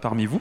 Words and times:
parmi 0.00 0.26
vous. 0.26 0.40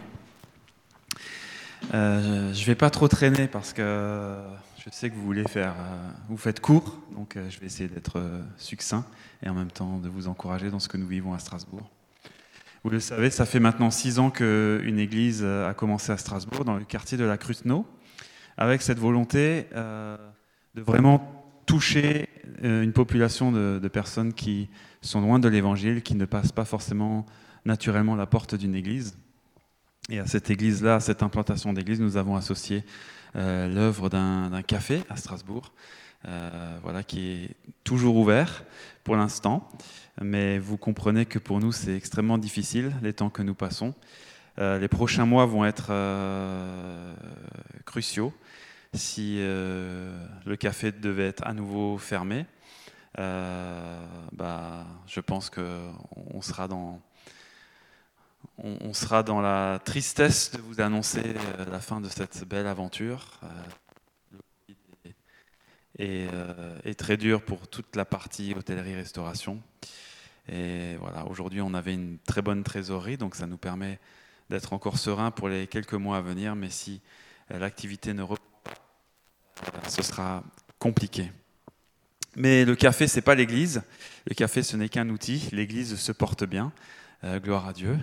Euh, 1.94 2.54
je 2.54 2.62
ne 2.62 2.66
vais 2.66 2.76
pas 2.76 2.90
trop 2.90 3.08
traîner 3.08 3.48
parce 3.48 3.72
que 3.72 4.36
je 4.84 4.90
sais 4.92 5.10
que 5.10 5.16
vous 5.16 5.24
voulez 5.24 5.44
faire, 5.44 5.74
euh, 5.80 6.10
vous 6.28 6.38
faites 6.38 6.60
court, 6.60 7.00
donc 7.16 7.38
euh, 7.38 7.50
je 7.50 7.60
vais 7.60 7.66
essayer 7.66 7.88
d'être 7.88 8.22
succinct 8.58 9.06
et 9.44 9.50
en 9.50 9.54
même 9.54 9.72
temps 9.72 9.98
de 9.98 10.10
vous 10.10 10.28
encourager 10.28 10.70
dans 10.70 10.80
ce 10.80 10.90
que 10.90 10.98
nous 10.98 11.08
vivons 11.08 11.34
à 11.34 11.40
Strasbourg. 11.40 11.90
Vous 12.84 12.90
le 12.90 13.00
savez, 13.00 13.30
ça 13.30 13.46
fait 13.46 13.60
maintenant 13.60 13.92
six 13.92 14.20
ans 14.20 14.30
qu'une 14.30 15.00
église 15.00 15.44
a 15.44 15.74
commencé 15.74 16.12
à 16.12 16.18
Strasbourg, 16.18 16.64
dans 16.64 16.76
le 16.76 16.86
quartier 16.86 17.18
de 17.18 17.24
la 17.24 17.38
Cruteno, 17.38 17.86
avec 18.58 18.82
cette 18.82 19.00
volonté 19.00 19.66
de 19.74 20.82
vraiment 20.82 21.44
toucher 21.66 22.30
une 22.64 22.94
population 22.94 23.52
de 23.52 23.88
personnes 23.90 24.32
qui 24.32 24.70
sont 25.02 25.20
loin 25.20 25.40
de 25.40 25.50
l'évangile, 25.50 26.02
qui 26.02 26.16
ne 26.16 26.24
passent 26.24 26.54
pas 26.54 26.66
forcément 26.66 27.26
naturellement 27.66 28.16
la 28.16 28.26
porte 28.26 28.56
d'une 28.56 28.76
église. 28.76 29.18
Et 30.10 30.20
à 30.20 30.26
cette 30.26 30.50
église-là, 30.50 30.96
à 30.96 31.00
cette 31.02 31.22
implantation 31.22 31.74
d'église, 31.74 32.00
nous 32.00 32.16
avons 32.16 32.38
associé 32.38 32.86
euh, 33.36 33.68
l'œuvre 33.68 34.10
d'un 34.10 34.62
café 34.62 35.04
à 35.10 35.18
Strasbourg, 35.18 35.74
euh, 36.28 36.78
voilà, 36.82 37.04
qui 37.04 37.32
est 37.32 37.56
toujours 37.84 38.16
ouvert 38.16 38.64
pour 39.04 39.18
l'instant. 39.18 39.68
Mais 40.22 40.60
vous 40.60 40.78
comprenez 40.78 41.26
que 41.26 41.40
pour 41.40 41.60
nous, 41.60 41.74
c'est 41.74 41.96
extrêmement 41.96 42.38
difficile 42.38 42.94
les 43.02 43.12
temps 43.12 43.30
que 43.30 43.42
nous 43.42 43.54
passons. 43.54 43.94
Euh, 44.60 44.80
les 44.80 44.88
prochains 44.88 45.26
mois 45.26 45.46
vont 45.46 45.66
être 45.66 45.92
cruciaux. 47.86 48.34
Si 48.94 49.38
le 49.38 50.56
café 50.58 50.94
devait 50.94 51.28
être 51.28 51.46
à 51.46 51.54
nouveau 51.54 51.98
fermé, 51.98 52.46
bah, 53.18 54.88
je 55.06 55.20
pense 55.20 55.50
qu'on 55.50 56.42
sera 56.42 56.70
dans 56.70 57.02
on, 58.58 58.94
sera 58.94 59.24
dans 59.24 59.40
la 59.40 59.80
tristesse 59.84 60.52
de 60.52 60.62
vous 60.62 60.82
annoncer 60.82 61.24
euh, 61.24 61.66
la 61.70 61.80
fin 61.80 62.02
de 62.02 62.10
cette 62.10 62.44
belle 62.46 62.68
aventure. 62.68 63.40
Euh, 63.44 63.48
et, 66.00 66.28
euh, 66.32 66.78
est 66.84 67.00
très 67.00 67.18
dur 67.18 67.44
pour 67.44 67.68
toute 67.68 67.96
la 67.96 68.06
partie 68.06 68.54
hôtellerie-restauration. 68.56 69.62
Et 70.50 70.96
voilà, 70.98 71.26
aujourd'hui, 71.26 71.62
on 71.62 71.74
avait 71.74 71.94
une 71.94 72.20
très 72.20 72.42
bonne 72.42 72.64
trésorerie, 72.64 73.18
donc 73.18 73.36
ça 73.36 73.48
nous 73.48 73.58
permet 73.58 74.00
d'être 74.50 74.74
encore 74.74 74.98
serein 74.98 75.32
pour 75.32 75.50
les 75.50 75.68
quelques 75.68 75.94
mois 75.94 76.18
à 76.18 76.22
venir. 76.22 76.56
Mais 76.56 76.70
si 76.70 77.02
l'activité 77.50 78.14
ne 78.14 78.22
reprend 78.22 78.46
pas, 78.64 79.90
ce 79.90 80.04
sera 80.04 80.44
compliqué. 80.80 81.32
Mais 82.36 82.66
le 82.66 82.76
café, 82.76 83.08
c'est 83.08 83.22
pas 83.22 83.34
l'église. 83.34 83.82
Le 84.28 84.36
café, 84.36 84.62
ce 84.62 84.78
n'est 84.78 84.90
qu'un 84.90 85.10
outil. 85.10 85.50
L'église 85.52 85.96
se 85.96 86.12
porte 86.12 86.44
bien. 86.44 86.72
Euh, 87.24 87.40
gloire 87.40 87.68
à 87.68 87.74
Dieu. 87.74 87.98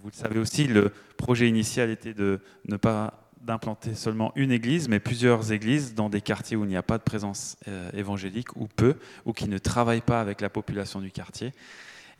Vous 0.00 0.10
le 0.10 0.14
savez 0.14 0.38
aussi, 0.38 0.68
le 0.68 0.92
projet 1.16 1.48
initial 1.48 1.90
était 1.90 2.14
de 2.14 2.40
ne 2.68 2.76
pas 2.76 3.32
d'implanter 3.40 3.96
seulement 3.96 4.32
une 4.36 4.52
église, 4.52 4.88
mais 4.88 5.00
plusieurs 5.00 5.50
églises 5.50 5.94
dans 5.94 6.08
des 6.08 6.20
quartiers 6.20 6.56
où 6.56 6.62
il 6.62 6.68
n'y 6.68 6.76
a 6.76 6.82
pas 6.84 6.98
de 6.98 7.02
présence 7.02 7.56
euh, 7.66 7.90
évangélique, 7.94 8.54
ou 8.54 8.68
peu, 8.68 8.94
ou 9.24 9.32
qui 9.32 9.48
ne 9.48 9.58
travaillent 9.58 10.02
pas 10.02 10.20
avec 10.20 10.40
la 10.40 10.50
population 10.50 11.00
du 11.00 11.10
quartier. 11.10 11.52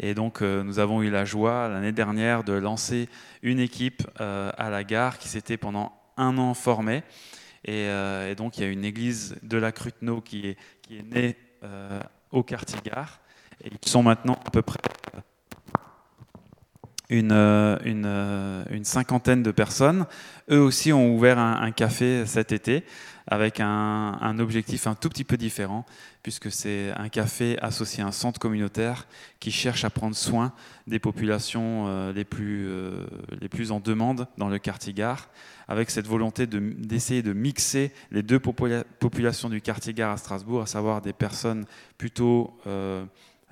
Et 0.00 0.14
donc, 0.14 0.42
euh, 0.42 0.64
nous 0.64 0.80
avons 0.80 1.02
eu 1.02 1.10
la 1.10 1.24
joie 1.24 1.68
l'année 1.68 1.92
dernière 1.92 2.42
de 2.42 2.52
lancer 2.52 3.08
une 3.42 3.60
équipe 3.60 4.02
à 4.18 4.70
la 4.70 4.82
gare 4.82 5.18
qui 5.18 5.28
s'était 5.28 5.56
pendant 5.56 5.92
un 6.16 6.36
an 6.38 6.54
formée. 6.54 7.04
Et, 7.64 7.88
donc, 8.36 8.58
il 8.58 8.64
y 8.64 8.66
a 8.66 8.70
une 8.70 8.84
église 8.84 9.36
de 9.42 9.56
la 9.56 9.70
Cruteno 9.70 10.20
qui 10.20 10.48
est, 10.48 10.56
qui 10.82 10.98
est 10.98 11.02
née 11.02 11.36
au 12.30 12.42
quartier 12.42 12.78
gare. 12.84 13.20
Et 13.62 13.70
ils 13.70 13.88
sont 13.88 14.02
maintenant 14.02 14.38
à 14.46 14.50
peu 14.50 14.62
près 14.62 14.78
une, 17.10 17.32
euh, 17.32 17.76
euh, 17.86 18.64
une, 18.70 18.84
cinquantaine 18.84 19.42
de 19.42 19.50
personnes. 19.50 20.06
Eux 20.50 20.60
aussi 20.60 20.92
ont 20.92 21.14
ouvert 21.14 21.38
un, 21.38 21.70
café 21.72 22.26
cet 22.26 22.52
été 22.52 22.84
avec 23.26 23.60
un, 23.60 24.38
objectif 24.38 24.86
un 24.86 24.94
tout 24.94 25.10
petit 25.10 25.24
peu 25.24 25.36
différent, 25.36 25.84
puisque 26.22 26.50
c'est 26.50 26.92
un 26.96 27.10
café 27.10 27.58
associé 27.60 28.02
à 28.02 28.06
un 28.06 28.12
centre 28.12 28.40
communautaire 28.40 29.06
qui 29.38 29.50
cherche 29.50 29.84
à 29.84 29.90
prendre 29.90 30.16
soin 30.16 30.54
des 30.86 30.98
populations 30.98 31.86
euh, 31.88 32.12
les, 32.14 32.24
plus, 32.24 32.68
les 33.40 33.48
plus 33.48 33.70
en 33.70 33.80
demande 33.80 34.28
dans 34.38 34.48
le 34.48 34.58
quartier 34.58 34.94
gare, 34.94 35.28
avec 35.66 35.90
cette 35.90 36.06
volonté 36.06 36.46
d'essayer 36.46 37.22
de, 37.22 37.34
mixer 37.34 37.92
les 38.10 38.22
deux 38.22 38.40
populations 38.40 39.50
du 39.50 39.60
quartier 39.60 39.92
gare 39.92 40.12
à 40.12 40.16
Strasbourg, 40.16 40.62
à 40.62 40.66
savoir 40.66 41.00
des 41.02 41.12
personnes 41.12 41.64
plutôt... 41.96 42.58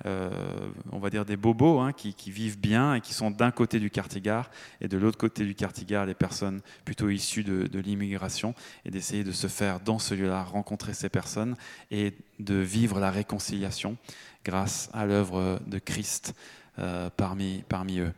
on 0.05 0.99
va 0.99 1.09
dire 1.09 1.25
des 1.25 1.37
bobos 1.37 1.79
hein, 1.79 1.91
qui, 1.91 2.31
vivent 2.31 2.59
bien 2.59 2.95
et 2.95 3.01
qui 3.01 3.13
sont 3.13 3.31
d'un 3.31 3.51
côté 3.51 3.79
du 3.79 3.89
quartier-gare 3.89 4.49
et 4.79 4.87
de 4.87 4.97
l'autre 4.97 5.17
côté 5.17 5.43
du 5.43 5.55
quartier-gare 5.55 6.05
les 6.05 6.13
personnes 6.13 6.61
plutôt 6.85 7.09
issues 7.09 7.43
de, 7.43 7.79
l'immigration 7.79 8.53
et 8.85 8.91
d'essayer 8.91 9.23
de 9.23 9.31
se 9.31 9.47
faire 9.47 9.79
dans 9.79 9.99
ce 9.99 10.13
lieu-là 10.13 10.43
rencontrer 10.43 10.93
ces 10.93 11.09
personnes 11.09 11.55
et 11.91 12.13
de 12.39 12.55
vivre 12.55 12.99
la 12.99 13.11
réconciliation 13.11 13.97
grâce 14.45 14.89
à 14.93 15.05
l'œuvre 15.05 15.59
de 15.67 15.79
Christ 15.79 16.33
euh, 16.79 17.09
parmi, 17.17 17.63
parmi 17.67 17.97
eux. 17.97 18.13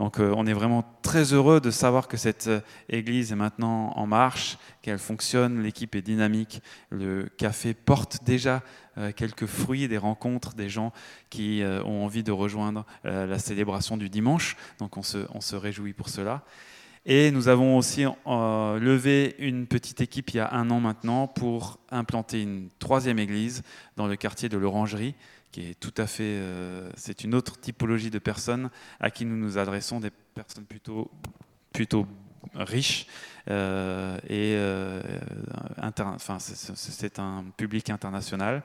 Donc 0.00 0.18
euh, 0.18 0.32
on 0.34 0.44
est 0.44 0.52
vraiment 0.52 0.82
très 1.02 1.32
heureux 1.32 1.60
de 1.60 1.70
savoir 1.70 2.08
que 2.08 2.16
cette 2.16 2.48
euh, 2.48 2.60
église 2.88 3.30
est 3.30 3.36
maintenant 3.36 3.92
en 3.94 4.04
marche, 4.04 4.58
qu'elle 4.82 4.98
fonctionne, 4.98 5.62
l'équipe 5.62 5.94
est 5.94 6.02
dynamique, 6.02 6.60
le 6.88 7.28
café 7.36 7.72
porte 7.72 8.24
déjà 8.24 8.62
quelques 9.16 9.46
fruits 9.46 9.88
des 9.88 9.98
rencontres 9.98 10.54
des 10.54 10.68
gens 10.68 10.92
qui 11.30 11.62
ont 11.64 12.04
envie 12.04 12.22
de 12.22 12.32
rejoindre 12.32 12.84
la 13.04 13.38
célébration 13.38 13.96
du 13.96 14.08
dimanche. 14.10 14.56
Donc 14.78 14.96
on 14.96 15.02
se, 15.02 15.18
on 15.32 15.40
se 15.40 15.56
réjouit 15.56 15.92
pour 15.92 16.08
cela. 16.08 16.44
Et 17.06 17.30
nous 17.30 17.48
avons 17.48 17.78
aussi 17.78 18.04
levé 18.26 19.36
une 19.38 19.66
petite 19.66 20.00
équipe 20.00 20.30
il 20.30 20.36
y 20.36 20.40
a 20.40 20.52
un 20.52 20.70
an 20.70 20.80
maintenant 20.80 21.26
pour 21.26 21.78
implanter 21.90 22.42
une 22.42 22.68
troisième 22.78 23.18
église 23.18 23.62
dans 23.96 24.06
le 24.06 24.16
quartier 24.16 24.48
de 24.48 24.58
l'Orangerie, 24.58 25.14
qui 25.52 25.62
est 25.62 25.80
tout 25.80 25.94
à 25.96 26.06
fait, 26.06 26.22
euh, 26.22 26.90
c'est 26.96 27.24
une 27.24 27.34
autre 27.34 27.58
typologie 27.58 28.10
de 28.10 28.18
personnes 28.18 28.70
à 29.00 29.10
qui 29.10 29.24
nous 29.24 29.36
nous 29.36 29.58
adressons, 29.58 30.00
des 30.00 30.10
personnes 30.34 30.64
plutôt, 30.64 31.10
plutôt 31.72 32.06
riches 32.54 33.06
euh, 33.50 34.16
et 34.28 34.54
euh, 34.56 35.00
enfin, 35.82 36.38
c'est 36.38 37.18
un 37.18 37.44
public 37.56 37.90
international. 37.90 38.62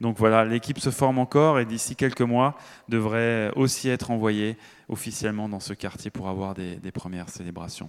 Donc 0.00 0.18
voilà, 0.18 0.44
l'équipe 0.44 0.80
se 0.80 0.90
forme 0.90 1.18
encore 1.18 1.60
et 1.60 1.64
d'ici 1.64 1.94
quelques 1.96 2.22
mois 2.22 2.56
devrait 2.88 3.52
aussi 3.54 3.88
être 3.88 4.10
envoyée 4.10 4.56
officiellement 4.88 5.48
dans 5.48 5.60
ce 5.60 5.74
quartier 5.74 6.10
pour 6.10 6.28
avoir 6.28 6.54
des, 6.54 6.92
premières 6.92 7.28
célébrations. 7.28 7.88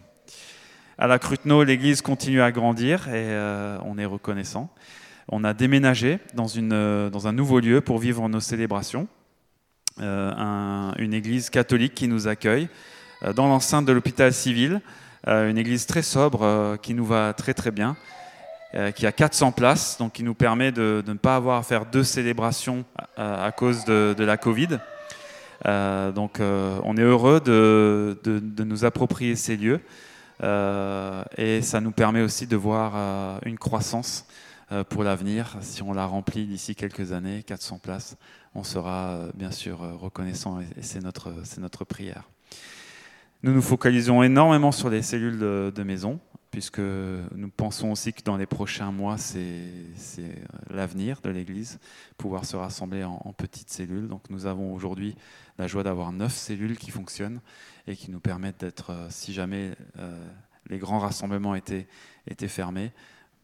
À 0.97 1.07
la 1.07 1.17
Cruteno, 1.17 1.63
l'église 1.63 2.01
continue 2.01 2.41
à 2.41 2.51
grandir 2.51 3.07
et 3.09 3.35
on 3.83 3.97
est 3.97 4.05
reconnaissant 4.05 4.69
on 5.29 5.43
a 5.43 5.53
déménagé 5.53 6.19
dans, 6.33 6.47
une, 6.47 6.73
euh, 6.73 7.09
dans 7.09 7.27
un 7.27 7.33
nouveau 7.33 7.59
lieu 7.59 7.81
pour 7.81 7.99
vivre 7.99 8.27
nos 8.29 8.39
célébrations. 8.39 9.07
Euh, 9.99 10.91
une 10.97 11.13
église 11.13 11.51
catholique 11.51 11.93
qui 11.93 12.07
nous 12.07 12.27
accueille 12.27 12.67
euh, 13.21 13.31
dans 13.31 13.47
l'enceinte 13.47 13.85
de 13.85 13.91
l'hôpital 13.91 14.33
civil, 14.33 14.81
une 15.25 15.57
église 15.57 15.85
très 15.85 16.01
sobre 16.01 16.77
qui 16.81 16.93
nous 16.93 17.05
va 17.05 17.33
très 17.33 17.53
très 17.53 17.71
bien, 17.71 17.95
qui 18.95 19.05
a 19.05 19.11
400 19.11 19.51
places, 19.51 19.97
donc 19.97 20.13
qui 20.13 20.23
nous 20.23 20.33
permet 20.33 20.71
de, 20.71 21.03
ne 21.05 21.13
pas 21.13 21.35
avoir 21.35 21.59
à 21.59 21.63
faire 21.63 21.85
deux 21.85 22.03
célébrations 22.03 22.83
à, 23.15 23.51
cause 23.51 23.85
de, 23.85 24.15
la 24.17 24.37
Covid. 24.37 24.79
donc 25.63 26.39
on 26.39 26.97
est 26.97 27.01
heureux 27.01 27.39
de, 27.39 28.19
de, 28.23 28.63
nous 28.63 28.83
approprier 28.83 29.35
ces 29.35 29.55
lieux 29.55 29.79
et 31.37 31.61
ça 31.61 31.79
nous 31.79 31.91
permet 31.91 32.21
aussi 32.21 32.47
de 32.47 32.55
voir 32.55 33.39
une 33.45 33.57
croissance 33.57 34.25
euh, 34.73 34.83
pour 34.83 35.03
l'avenir. 35.03 35.55
Si 35.61 35.83
on 35.83 35.93
la 35.93 36.05
remplit 36.05 36.47
d'ici 36.47 36.73
quelques 36.73 37.11
années, 37.11 37.43
400 37.43 37.79
places, 37.79 38.15
on 38.55 38.63
sera 38.63 39.09
euh, 39.09 39.31
bien 39.35 39.51
sûr 39.51 39.83
euh, 39.83 39.93
reconnaissant 39.93 40.61
et 40.61 40.81
c'est 40.81 41.01
notre, 41.01 41.31
notre 41.59 41.85
prière. 41.85 42.23
Nous 43.43 43.53
nous 43.53 43.61
focalisons 43.61 44.23
énormément 44.23 44.71
sur 44.71 44.89
les 44.89 45.01
cellules 45.01 45.37
de, 45.37 45.83
maison, 45.83 46.19
puisque 46.49 46.79
nous 46.79 47.49
pensons 47.49 47.91
aussi 47.91 48.13
que 48.13 48.23
dans 48.23 48.37
les 48.37 48.45
prochains 48.45 48.91
mois, 48.91 49.17
c'est 49.17 49.67
l'avenir 50.69 51.19
de 51.21 51.29
l'Église, 51.29 51.79
pouvoir 52.17 52.45
se 52.45 52.55
rassembler 52.55 53.03
en, 53.03 53.33
petites 53.37 53.69
cellules. 53.69 54.07
Donc 54.07 54.29
nous 54.29 54.45
avons 54.45 54.73
aujourd'hui 54.73 55.15
la 55.57 55.67
joie 55.67 55.83
d'avoir 55.83 56.11
neuf 56.13 56.33
cellules 56.33 56.77
qui 56.77 56.89
fonctionnent 56.89 57.41
et 57.85 57.95
qui 57.95 58.11
nous 58.11 58.21
permettent 58.21 58.61
d'être, 58.61 58.93
si 59.09 59.33
jamais 59.33 59.71
les 60.69 60.77
grands 60.77 60.99
rassemblements 60.99 61.55
étaient, 61.55 61.87
fermés, 62.47 62.91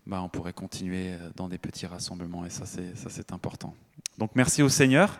bah, 0.08 0.22
on 0.24 0.30
pourrait 0.30 0.54
continuer 0.54 1.12
euh, 1.12 1.30
dans 1.36 1.48
des 1.48 1.58
petits 1.58 1.86
rassemblements 1.86 2.46
et 2.46 2.50
ça 2.50 2.66
c'est 2.66 3.32
important. 3.32 3.76
Donc 4.18 4.32
merci 4.34 4.64
au 4.64 4.70
Seigneur 4.70 5.20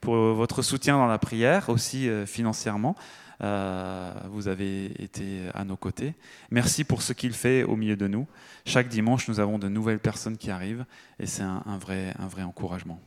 pour 0.00 0.14
votre 0.14 0.62
soutien 0.62 0.96
dans 0.96 1.06
la 1.06 1.18
prière, 1.18 1.68
aussi 1.68 2.08
euh, 2.08 2.24
financièrement. 2.24 2.96
Euh, 3.42 4.12
vous 4.30 4.48
avez 4.48 5.02
été 5.02 5.48
à 5.54 5.64
nos 5.64 5.76
côtés. 5.76 6.14
Merci 6.50 6.84
pour 6.84 7.02
ce 7.02 7.12
qu'il 7.12 7.32
fait 7.32 7.62
au 7.62 7.76
milieu 7.76 7.96
de 7.96 8.06
nous. 8.06 8.26
Chaque 8.66 8.88
dimanche, 8.88 9.28
nous 9.28 9.40
avons 9.40 9.58
de 9.58 9.68
nouvelles 9.68 9.98
personnes 9.98 10.36
qui 10.36 10.50
arrivent 10.50 10.84
et 11.18 11.26
c'est 11.26 11.42
un, 11.42 11.78
vrai, 11.78 12.14
un 12.18 12.28
vrai 12.28 12.42
encouragement. 12.42 13.00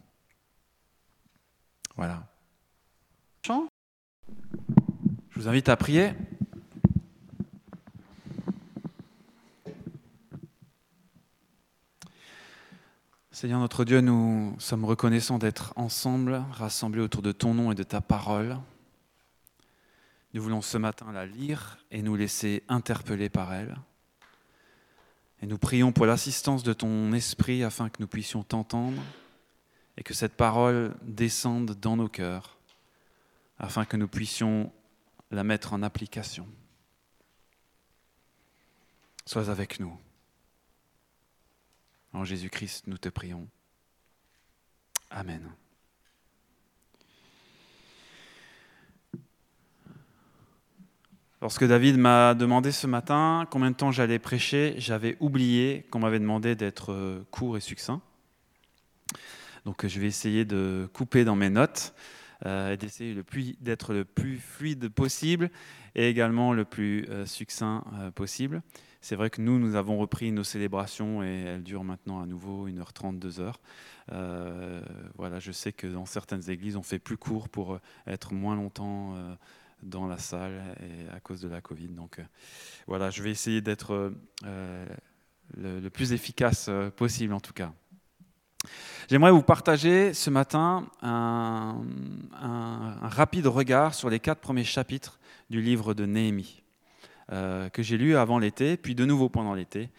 Voilà. 1.96 2.28
Je 3.46 3.54
vous 5.36 5.48
invite 5.48 5.70
à 5.70 5.76
prier. 5.76 6.14
Seigneur 13.32 13.60
notre 13.60 13.84
Dieu, 13.84 14.00
nous 14.00 14.56
sommes 14.58 14.86
reconnaissants 14.86 15.38
d'être 15.38 15.74
ensemble, 15.76 16.42
rassemblés 16.52 17.02
autour 17.02 17.22
de 17.22 17.32
ton 17.32 17.54
nom 17.54 17.72
et 17.72 17.76
de 17.76 17.84
ta 17.84 18.00
parole. 18.00 18.58
Nous 20.34 20.42
voulons 20.42 20.62
ce 20.62 20.78
matin 20.78 21.12
la 21.12 21.26
lire 21.26 21.78
et 21.92 22.02
nous 22.02 22.16
laisser 22.16 22.64
interpeller 22.68 23.30
par 23.30 23.54
elle. 23.54 23.78
Et 25.42 25.46
nous 25.46 25.58
prions 25.58 25.92
pour 25.92 26.06
l'assistance 26.06 26.64
de 26.64 26.74
ton 26.74 27.14
esprit 27.14 27.64
afin 27.64 27.90
que 27.90 28.02
nous 28.02 28.08
puissions 28.08 28.44
t'entendre 28.44 29.02
et 29.98 30.04
que 30.04 30.14
cette 30.14 30.36
parole 30.36 30.96
descende 31.04 31.72
dans 31.80 31.98
nos 31.98 32.08
cœurs 32.08 32.58
afin 33.60 33.86
que 33.86 33.98
nous 33.98 34.08
puissions 34.08 34.72
la 35.32 35.44
mettre 35.44 35.74
en 35.74 35.84
application. 35.84 36.48
Sois 39.26 39.50
avec 39.50 39.80
nous. 39.80 39.98
En 42.12 42.24
Jésus-Christ, 42.24 42.88
nous 42.88 42.98
te 42.98 43.10
prions. 43.10 43.48
Amen. 45.10 45.54
Lorsque 51.44 51.66
David 51.66 51.98
m'a 51.98 52.36
demandé 52.36 52.72
ce 52.72 52.88
matin 52.88 53.46
combien 53.52 53.70
de 53.70 53.76
temps 53.76 53.92
j'allais 53.92 54.18
prêcher, 54.18 54.76
j'avais 54.78 55.18
oublié 55.20 55.86
qu'on 55.92 56.00
m'avait 56.00 56.22
demandé 56.22 56.56
d'être 56.56 56.94
euh, 56.94 57.22
court 57.32 57.58
et 57.58 57.60
succinct. 57.60 58.00
Donc 59.66 59.86
je 59.86 60.00
vais 60.00 60.08
essayer 60.08 60.46
de 60.46 60.88
couper 60.94 61.26
dans 61.26 61.36
mes 61.36 61.50
notes 61.50 61.96
euh, 62.46 62.72
et 62.72 62.78
d'essayer 62.78 63.14
d'être 63.60 63.94
le 63.94 64.06
plus 64.06 64.38
fluide 64.38 64.88
possible 64.88 65.52
et 65.96 66.08
également 66.08 66.54
le 66.54 66.64
plus 66.64 67.06
euh, 67.10 67.26
succinct 67.26 67.84
possible. 68.16 68.62
C'est 69.02 69.18
vrai 69.18 69.30
que 69.30 69.42
nous, 69.42 69.60
nous 69.60 69.76
avons 69.76 69.98
repris 69.98 70.32
nos 70.32 70.46
célébrations 70.46 71.24
et 71.24 71.42
elles 71.42 71.64
durent 71.64 71.84
maintenant 71.84 72.22
à 72.22 72.26
nouveau 72.26 72.70
1h30, 72.70 73.20
2h. 73.20 73.56
Euh, 74.14 74.82
voilà, 75.18 75.40
je 75.40 75.52
sais 75.52 75.74
que 75.74 75.88
dans 75.88 76.06
certaines 76.06 76.50
églises, 76.50 76.78
on 76.78 76.84
fait 76.84 77.00
plus 77.00 77.18
court 77.18 77.50
pour 77.50 77.80
être 78.08 78.34
moins 78.34 78.56
longtemps 78.56 79.18
dans 79.84 80.08
la 80.08 80.18
salle 80.18 80.62
et 80.82 81.16
à 81.16 81.20
cause 81.20 81.42
de 81.42 81.48
la 81.48 81.62
Covid. 81.62 81.90
Donc 81.90 82.20
euh, 82.20 82.24
voilà, 82.88 83.10
je 83.10 83.22
vais 83.24 83.32
essayer 83.32 83.62
d'être 83.62 84.14
le, 85.58 85.90
plus 85.90 86.14
efficace 86.14 86.70
possible 86.96 87.34
en 87.34 87.40
tout 87.40 87.54
cas. 87.54 87.72
J'aimerais 89.10 89.32
vous 89.32 89.44
partager 89.44 90.14
ce 90.14 90.30
matin 90.30 90.88
un, 91.02 91.82
rapide 93.02 93.48
regard 93.48 93.94
sur 93.94 94.10
les 94.10 94.20
quatre 94.20 94.40
premiers 94.40 94.64
chapitres 94.64 95.20
du 95.50 95.62
livre 95.62 95.94
de 95.94 96.06
Néhémie. 96.06 96.64
Euh, 97.32 97.70
que 97.70 97.82
j'ai 97.82 97.98
lu 97.98 98.18
avant 98.18 98.38
l'été, 98.38 98.76
puis 98.76 98.96
de 98.96 99.06
nouveau 99.06 99.30
pendant 99.30 99.54
l'été, 99.54 99.90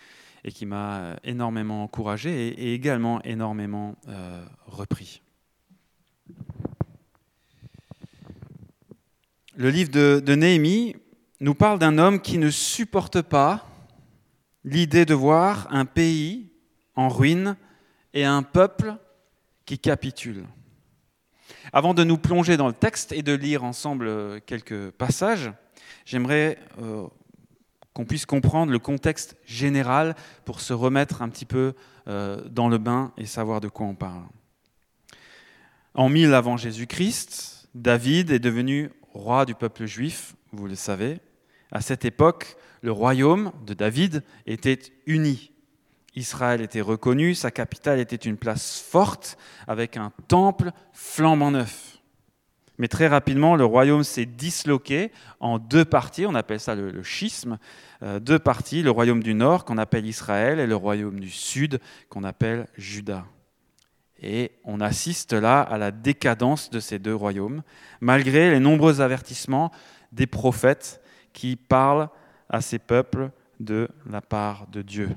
et 0.45 0.53
qui 0.53 0.67
m'a 0.67 0.99
euh, 0.99 1.17
énormément 1.25 1.83
encouragé 1.83 2.49
et, 2.49 2.75
également 2.75 3.23
énormément 3.23 3.97
euh, 4.09 4.45
repris. 4.67 5.23
Le 9.57 9.71
livre 9.71 9.91
de, 9.91 10.35
Néhémie 10.35 10.97
nous 11.39 11.55
parle 11.55 11.79
d'un 11.79 11.97
homme 11.99 12.21
qui 12.21 12.39
ne 12.39 12.51
supporte 12.51 13.23
pas 13.23 13.69
l'idée 14.65 15.05
de 15.05 15.15
voir 15.15 15.69
un 15.71 15.85
pays 15.85 16.51
en 16.97 17.09
ruine 17.09 17.57
et 18.15 18.25
un 18.25 18.43
peuple 18.43 18.97
qui 19.65 19.79
capitule. 19.79 20.45
Avant 21.73 21.95
de 21.95 22.03
nous 22.03 22.19
plonger 22.19 22.57
dans 22.57 22.67
le 22.67 22.73
texte 22.73 23.13
et 23.13 23.23
de 23.23 23.33
lire 23.33 23.63
ensemble 23.63 24.41
quelques 24.41 24.91
passages, 24.91 25.53
j'aimerais 26.05 26.59
qu'on 27.93 28.05
puisse 28.05 28.27
comprendre 28.27 28.73
le 28.73 28.81
contexte 28.81 29.37
général 29.47 30.17
pour 30.45 30.61
se 30.61 30.73
remettre 30.73 31.23
un 31.23 31.29
petit 31.29 31.47
peu 31.47 31.75
euh, 32.09 32.43
dans 32.49 32.69
le 32.69 32.79
bain 32.79 33.13
et 33.17 33.27
savoir 33.27 33.61
de 33.61 33.69
quoi 33.69 33.87
on 33.87 33.95
parle. 33.95 34.25
En 35.95 36.09
1000 36.09 36.35
avant 36.35 36.57
Jésus-Christ, 36.57 37.69
David 37.77 38.33
est 38.33 38.41
devenu 38.41 38.91
roi 39.15 39.47
du 39.47 39.55
peuple 39.55 39.87
juif, 39.87 40.35
vous 40.53 40.67
le 40.67 40.75
savez. 40.75 41.21
À 41.73 41.81
cette 41.81 42.05
époque, 42.05 42.57
le 42.83 42.93
royaume 42.93 43.53
de 43.65 43.73
David 43.75 44.23
était 44.47 44.79
uni. 45.07 45.53
Israël 46.15 46.61
était 46.61 46.81
reconnu, 46.81 47.35
sa 47.35 47.51
capitale 47.51 47.99
était 47.99 48.17
une 48.17 48.37
place 48.37 48.81
forte 48.81 49.37
avec 49.67 49.97
un 49.97 50.13
temple 50.29 50.71
flambant 50.93 51.51
neuf. 51.51 51.99
Mais 52.79 52.89
très 52.89 53.07
rapidement, 53.07 53.57
le 53.57 53.65
royaume 53.65 54.03
s'est 54.03 54.27
disloqué 54.27 55.13
en 55.41 55.59
deux 55.59 55.85
parties, 55.85 56.27
on 56.27 56.35
appelle 56.35 56.61
ça 56.61 56.75
le, 56.75 57.03
schisme, 57.03 57.59
euh, 58.03 58.19
deux 58.19 58.39
parties, 58.39 58.83
le 58.83 58.91
royaume 58.91 59.23
du 59.23 59.35
nord 59.35 59.65
qu'on 59.65 59.79
appelle 59.79 60.07
Israël 60.07 60.59
et 60.59 60.67
le 60.67 60.77
royaume 60.77 61.21
du 61.21 61.31
sud 61.31 61.81
qu'on 62.09 62.25
appelle 62.25 62.67
Juda. 62.77 63.25
Et 64.23 64.53
on 64.65 64.81
assiste 64.81 65.33
là 65.33 65.61
à 65.61 65.79
la 65.79 65.91
décadence 65.91 66.71
de 66.71 66.81
ces 66.81 66.99
deux 66.99 67.15
royaumes, 67.15 67.63
malgré 68.01 68.51
les 68.51 68.61
nombreux 68.61 69.01
avertissements 69.01 69.71
des 70.13 70.27
prophètes 70.27 71.03
qui 71.33 71.57
parlent 71.57 72.09
à 72.49 72.61
ces 72.61 72.79
peuples 72.79 73.31
de 73.61 73.89
la 74.09 74.21
part 74.21 74.67
de 74.69 74.83
Dieu. 74.83 75.11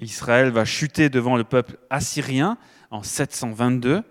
Israël 0.00 0.50
va 0.50 0.64
chuter 0.64 1.08
devant 1.08 1.36
le 1.36 1.44
peuple 1.44 1.76
assyrien 1.90 2.56
en 2.90 3.02
722. 3.02 4.02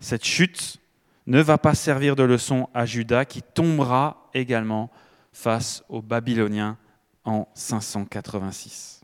Cette 0.00 0.24
chute 0.24 0.78
ne 1.26 1.40
va 1.40 1.56
pas 1.56 1.74
servir 1.74 2.16
de 2.16 2.22
leçon 2.22 2.68
à 2.74 2.84
Judas 2.84 3.24
qui 3.24 3.42
tombera 3.42 4.28
également 4.34 4.90
face 5.32 5.84
aux 5.88 6.02
Babyloniens 6.02 6.76
en 7.24 7.48
586. 7.54 9.02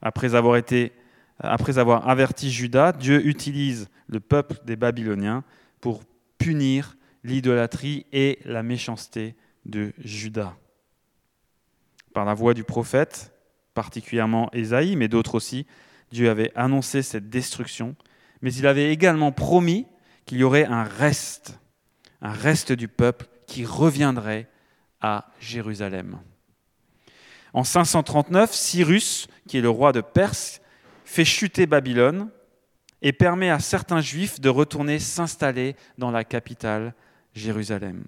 Après 0.00 0.34
avoir, 0.34 0.56
été, 0.56 0.92
après 1.38 1.78
avoir 1.78 2.08
averti 2.08 2.50
Judas, 2.50 2.92
Dieu 2.92 3.26
utilise 3.26 3.88
le 4.08 4.20
peuple 4.20 4.56
des 4.64 4.76
Babyloniens 4.76 5.44
pour 5.80 6.02
punir 6.38 6.96
l'idolâtrie 7.24 8.06
et 8.12 8.38
la 8.44 8.62
méchanceté 8.62 9.34
de 9.64 9.92
Judas. 9.98 10.54
Par 12.14 12.24
la 12.24 12.34
voix 12.34 12.54
du 12.54 12.64
prophète, 12.64 13.32
particulièrement 13.74 14.48
Ésaïe, 14.52 14.96
mais 14.96 15.08
d'autres 15.08 15.34
aussi, 15.34 15.66
Dieu 16.12 16.30
avait 16.30 16.52
annoncé 16.54 17.02
cette 17.02 17.28
destruction, 17.28 17.96
mais 18.40 18.54
il 18.54 18.66
avait 18.66 18.92
également 18.92 19.32
promis 19.32 19.86
qu'il 20.24 20.38
y 20.38 20.44
aurait 20.44 20.64
un 20.64 20.84
reste, 20.84 21.58
un 22.22 22.32
reste 22.32 22.72
du 22.72 22.88
peuple 22.88 23.26
qui 23.46 23.64
reviendrait 23.64 24.48
à 25.00 25.26
Jérusalem. 25.40 26.18
En 27.52 27.64
539, 27.64 28.52
Cyrus, 28.52 29.28
qui 29.48 29.58
est 29.58 29.62
le 29.62 29.70
roi 29.70 29.92
de 29.92 30.00
Perse, 30.00 30.60
fait 31.06 31.24
chuter 31.24 31.66
Babylone 31.66 32.28
et 33.00 33.12
permet 33.12 33.48
à 33.48 33.60
certains 33.60 34.00
juifs 34.00 34.40
de 34.40 34.48
retourner 34.48 34.98
s'installer 34.98 35.76
dans 35.96 36.10
la 36.10 36.24
capitale, 36.24 36.94
Jérusalem. 37.32 38.04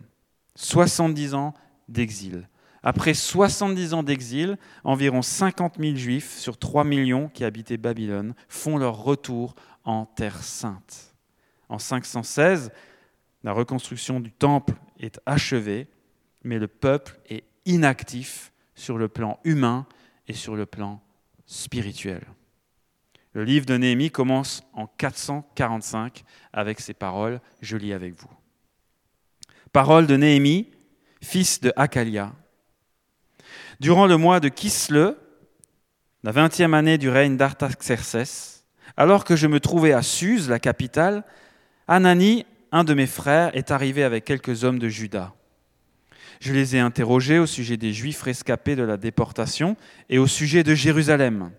70 0.57 1.35
ans 1.35 1.55
d'exil. 1.89 2.49
Après 2.83 3.15
70 3.15 3.95
ans 3.95 4.03
d'exil, 4.03 4.57
environ 4.83 5.23
50 5.23 5.77
000 5.79 5.97
juifs 5.97 6.37
sur 6.39 6.59
3 6.59 6.85
millions 6.85 7.29
qui 7.29 7.45
habitaient 7.45 7.77
Babylone 7.77 8.35
font 8.49 8.77
leur 8.77 9.03
retour 9.03 9.55
en 9.85 10.05
Terre 10.05 10.43
sainte. 10.43 11.15
En 11.69 11.79
516, 11.79 12.71
la 13.45 13.53
reconstruction 13.53 14.21
du 14.21 14.33
temple 14.33 14.75
est 14.99 15.21
achevée, 15.27 15.89
mais 16.43 16.59
le 16.59 16.67
peuple 16.67 17.19
est 17.29 17.45
inactif 17.65 18.53
sur 18.75 18.99
le 18.99 19.09
plan 19.09 19.39
humain 19.45 19.87
et 20.27 20.33
sur 20.33 20.57
le 20.57 20.67
plan 20.67 21.01
spirituel. 21.47 22.23
Le 23.39 23.45
livre 23.45 23.67
de 23.67 23.77
Néhémie 23.77 24.11
commence 24.11 24.65
en 24.73 24.89
445 24.89 26.25
avec 26.53 26.81
ces 26.81 26.93
paroles, 26.93 27.41
je 27.61 27.77
lis 27.77 27.93
avec 27.93 28.21
vous. 28.21 28.31
Paroles 29.73 30.09
de 30.09 30.17
Néhémie, 30.17 30.73
fils 31.23 31.61
de 31.61 31.73
Hakalia. 31.77 32.33
Durant 33.79 34.09
le 34.09 34.17
mois 34.17 34.41
de 34.41 34.49
Kisle, 34.49 35.15
la 36.25 36.33
vingtième 36.33 36.75
année 36.75 36.99
du 36.99 37.11
règne 37.11 37.37
d'Artaxerces, 37.37 38.65
alors 38.97 39.23
que 39.23 39.37
je 39.37 39.47
me 39.47 39.61
trouvais 39.61 39.93
à 39.93 40.03
Suse, 40.03 40.49
la 40.49 40.59
capitale, 40.59 41.23
Anani, 41.87 42.45
un 42.73 42.83
de 42.83 42.93
mes 42.93 43.07
frères, 43.07 43.57
est 43.57 43.71
arrivé 43.71 44.03
avec 44.03 44.25
quelques 44.25 44.65
hommes 44.65 44.81
de 44.81 44.89
Juda. 44.89 45.33
Je 46.41 46.53
les 46.53 46.75
ai 46.75 46.81
interrogés 46.81 47.39
au 47.39 47.47
sujet 47.47 47.77
des 47.77 47.93
Juifs 47.93 48.23
rescapés 48.23 48.75
de 48.75 48.83
la 48.83 48.97
déportation 48.97 49.77
et 50.11 50.19
au 50.19 50.27
sujet 50.27 50.65
de 50.65 50.75
Jérusalem. 50.75 51.53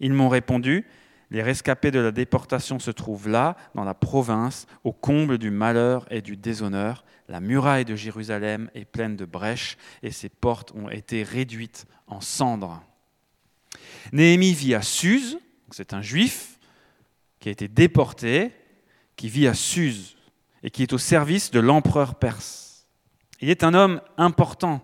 Ils 0.00 0.14
m'ont 0.14 0.30
répondu, 0.30 0.86
les 1.30 1.42
rescapés 1.42 1.90
de 1.90 1.98
la 1.98 2.10
déportation 2.10 2.78
se 2.78 2.90
trouvent 2.90 3.28
là, 3.28 3.56
dans 3.74 3.84
la 3.84 3.94
province, 3.94 4.66
au 4.84 4.92
comble 4.92 5.38
du 5.38 5.50
malheur 5.50 6.06
et 6.10 6.22
du 6.22 6.36
déshonneur. 6.36 7.04
La 7.28 7.40
muraille 7.40 7.84
de 7.84 7.96
Jérusalem 7.96 8.70
est 8.74 8.86
pleine 8.86 9.16
de 9.16 9.26
brèches 9.26 9.76
et 10.02 10.10
ses 10.10 10.30
portes 10.30 10.72
ont 10.74 10.88
été 10.88 11.22
réduites 11.22 11.86
en 12.06 12.20
cendres. 12.20 12.82
Néhémie 14.12 14.54
vit 14.54 14.74
à 14.74 14.82
Suse, 14.82 15.38
c'est 15.70 15.92
un 15.92 16.00
juif 16.00 16.58
qui 17.40 17.48
a 17.48 17.52
été 17.52 17.68
déporté 17.68 18.52
qui 19.16 19.28
vit 19.28 19.46
à 19.46 19.54
Suse 19.54 20.16
et 20.62 20.70
qui 20.70 20.82
est 20.82 20.92
au 20.94 20.98
service 20.98 21.50
de 21.50 21.60
l'empereur 21.60 22.14
perse. 22.14 22.86
Il 23.40 23.50
est 23.50 23.64
un 23.64 23.74
homme 23.74 24.00
important, 24.16 24.80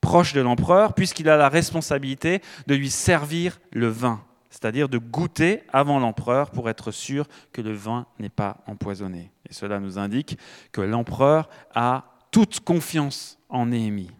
proche 0.00 0.32
de 0.32 0.40
l'empereur, 0.40 0.94
puisqu'il 0.94 1.28
a 1.28 1.36
la 1.36 1.48
responsabilité 1.48 2.40
de 2.66 2.74
lui 2.74 2.88
servir 2.88 3.60
le 3.72 3.88
vin. 3.88 4.24
C'est-à-dire 4.52 4.90
de 4.90 4.98
goûter 4.98 5.62
avant 5.72 5.98
l'empereur 5.98 6.50
pour 6.50 6.68
être 6.68 6.90
sûr 6.90 7.26
que 7.52 7.62
le 7.62 7.72
vin 7.72 8.06
n'est 8.18 8.28
pas 8.28 8.58
empoisonné. 8.66 9.32
Et 9.48 9.54
cela 9.54 9.80
nous 9.80 9.98
indique 9.98 10.38
que 10.72 10.82
l'empereur 10.82 11.48
a 11.74 12.04
toute 12.30 12.60
confiance 12.60 13.38
en 13.48 13.66
Néhémie. 13.66 14.10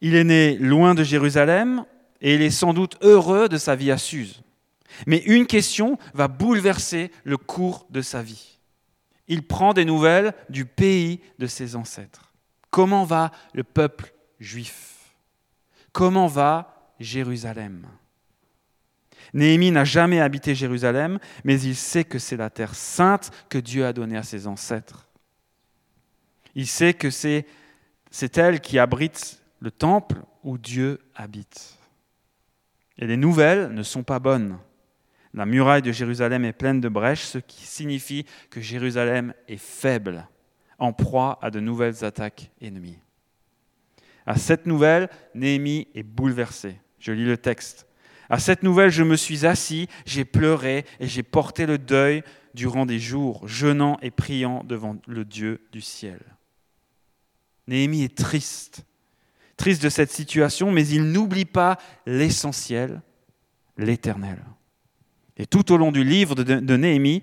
Il 0.00 0.16
est 0.16 0.24
né 0.24 0.56
loin 0.58 0.96
de 0.96 1.04
Jérusalem 1.04 1.84
et 2.20 2.34
il 2.34 2.42
est 2.42 2.50
sans 2.50 2.74
doute 2.74 2.98
heureux 3.00 3.48
de 3.48 3.58
sa 3.58 3.76
vie 3.76 3.92
à 3.92 3.96
Suse. 3.96 4.42
Mais 5.06 5.18
une 5.18 5.46
question 5.46 5.96
va 6.12 6.26
bouleverser 6.26 7.12
le 7.22 7.36
cours 7.36 7.86
de 7.90 8.02
sa 8.02 8.22
vie. 8.22 8.58
Il 9.28 9.46
prend 9.46 9.72
des 9.72 9.84
nouvelles 9.84 10.34
du 10.48 10.64
pays 10.64 11.20
de 11.38 11.46
ses 11.46 11.76
ancêtres. 11.76 12.32
Comment 12.70 13.04
va 13.04 13.30
le 13.54 13.62
peuple 13.62 14.12
juif? 14.40 15.14
Comment 15.92 16.26
va 16.26 16.92
Jérusalem? 16.98 17.86
Néhémie 19.34 19.70
n'a 19.70 19.84
jamais 19.84 20.20
habité 20.20 20.54
Jérusalem, 20.54 21.18
mais 21.44 21.60
il 21.60 21.76
sait 21.76 22.04
que 22.04 22.18
c'est 22.18 22.36
la 22.36 22.50
terre 22.50 22.74
sainte 22.74 23.30
que 23.48 23.58
Dieu 23.58 23.86
a 23.86 23.92
donnée 23.92 24.16
à 24.16 24.22
ses 24.22 24.46
ancêtres. 24.46 25.08
Il 26.54 26.66
sait 26.66 26.94
que 26.94 27.10
c'est, 27.10 27.46
elle 28.36 28.60
qui 28.60 28.78
abrite 28.78 29.42
le 29.60 29.70
temple 29.70 30.16
où 30.42 30.58
Dieu 30.58 30.98
habite. 31.14 31.78
Et 32.96 33.06
les 33.06 33.16
nouvelles 33.16 33.72
ne 33.72 33.82
sont 33.82 34.02
pas 34.02 34.18
bonnes. 34.18 34.58
La 35.34 35.46
muraille 35.46 35.82
de 35.82 35.92
Jérusalem 35.92 36.44
est 36.44 36.52
pleine 36.52 36.80
de 36.80 36.88
brèches, 36.88 37.24
ce 37.24 37.38
qui 37.38 37.66
signifie 37.66 38.24
que 38.50 38.60
Jérusalem 38.60 39.34
est 39.46 39.58
faible, 39.58 40.26
en 40.78 40.92
proie 40.92 41.38
à 41.42 41.50
de 41.50 41.60
nouvelles 41.60 42.04
attaques 42.04 42.50
ennemies. 42.60 42.98
À 44.26 44.36
cette 44.36 44.66
nouvelle, 44.66 45.08
Néhémie 45.34 45.88
est 45.94 46.02
bouleversé. 46.02 46.80
Je 46.98 47.12
lis 47.12 47.24
le 47.24 47.38
texte. 47.38 47.87
À 48.30 48.38
cette 48.38 48.62
nouvelle, 48.62 48.90
je 48.90 49.02
me 49.02 49.16
suis 49.16 49.46
assis, 49.46 49.88
j'ai 50.04 50.24
pleuré 50.24 50.84
et 51.00 51.06
j'ai 51.06 51.22
porté 51.22 51.66
le 51.66 51.78
deuil 51.78 52.22
durant 52.54 52.86
des 52.86 52.98
jours, 52.98 53.46
jeûnant 53.46 53.98
et 54.02 54.10
priant 54.10 54.64
devant 54.64 54.96
le 55.06 55.24
Dieu 55.24 55.62
du 55.72 55.80
ciel. 55.80 56.20
Néhémie 57.66 58.02
est 58.02 58.16
triste, 58.16 58.84
triste 59.56 59.82
de 59.82 59.88
cette 59.88 60.10
situation, 60.10 60.70
mais 60.70 60.86
il 60.86 61.12
n'oublie 61.12 61.44
pas 61.44 61.78
l'essentiel, 62.06 63.02
l'éternel. 63.76 64.42
Et 65.36 65.46
tout 65.46 65.72
au 65.72 65.76
long 65.76 65.92
du 65.92 66.04
livre 66.04 66.34
de 66.34 66.76
Néhémie, 66.76 67.22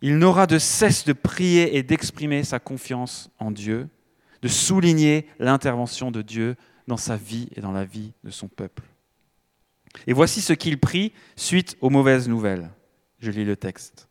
il 0.00 0.18
n'aura 0.18 0.46
de 0.46 0.58
cesse 0.58 1.04
de 1.04 1.12
prier 1.12 1.76
et 1.76 1.82
d'exprimer 1.82 2.44
sa 2.44 2.58
confiance 2.58 3.30
en 3.38 3.50
Dieu, 3.50 3.88
de 4.42 4.48
souligner 4.48 5.26
l'intervention 5.38 6.10
de 6.10 6.22
Dieu 6.22 6.56
dans 6.86 6.96
sa 6.96 7.16
vie 7.16 7.48
et 7.54 7.60
dans 7.60 7.72
la 7.72 7.84
vie 7.84 8.12
de 8.24 8.30
son 8.30 8.48
peuple. 8.48 8.82
Et 10.06 10.12
voici 10.12 10.40
ce 10.40 10.52
qu'il 10.52 10.78
prie 10.78 11.12
suite 11.36 11.76
aux 11.80 11.90
mauvaises 11.90 12.28
nouvelles. 12.28 12.70
Je 13.18 13.30
lis 13.30 13.44
le 13.44 13.56
texte. 13.56 14.08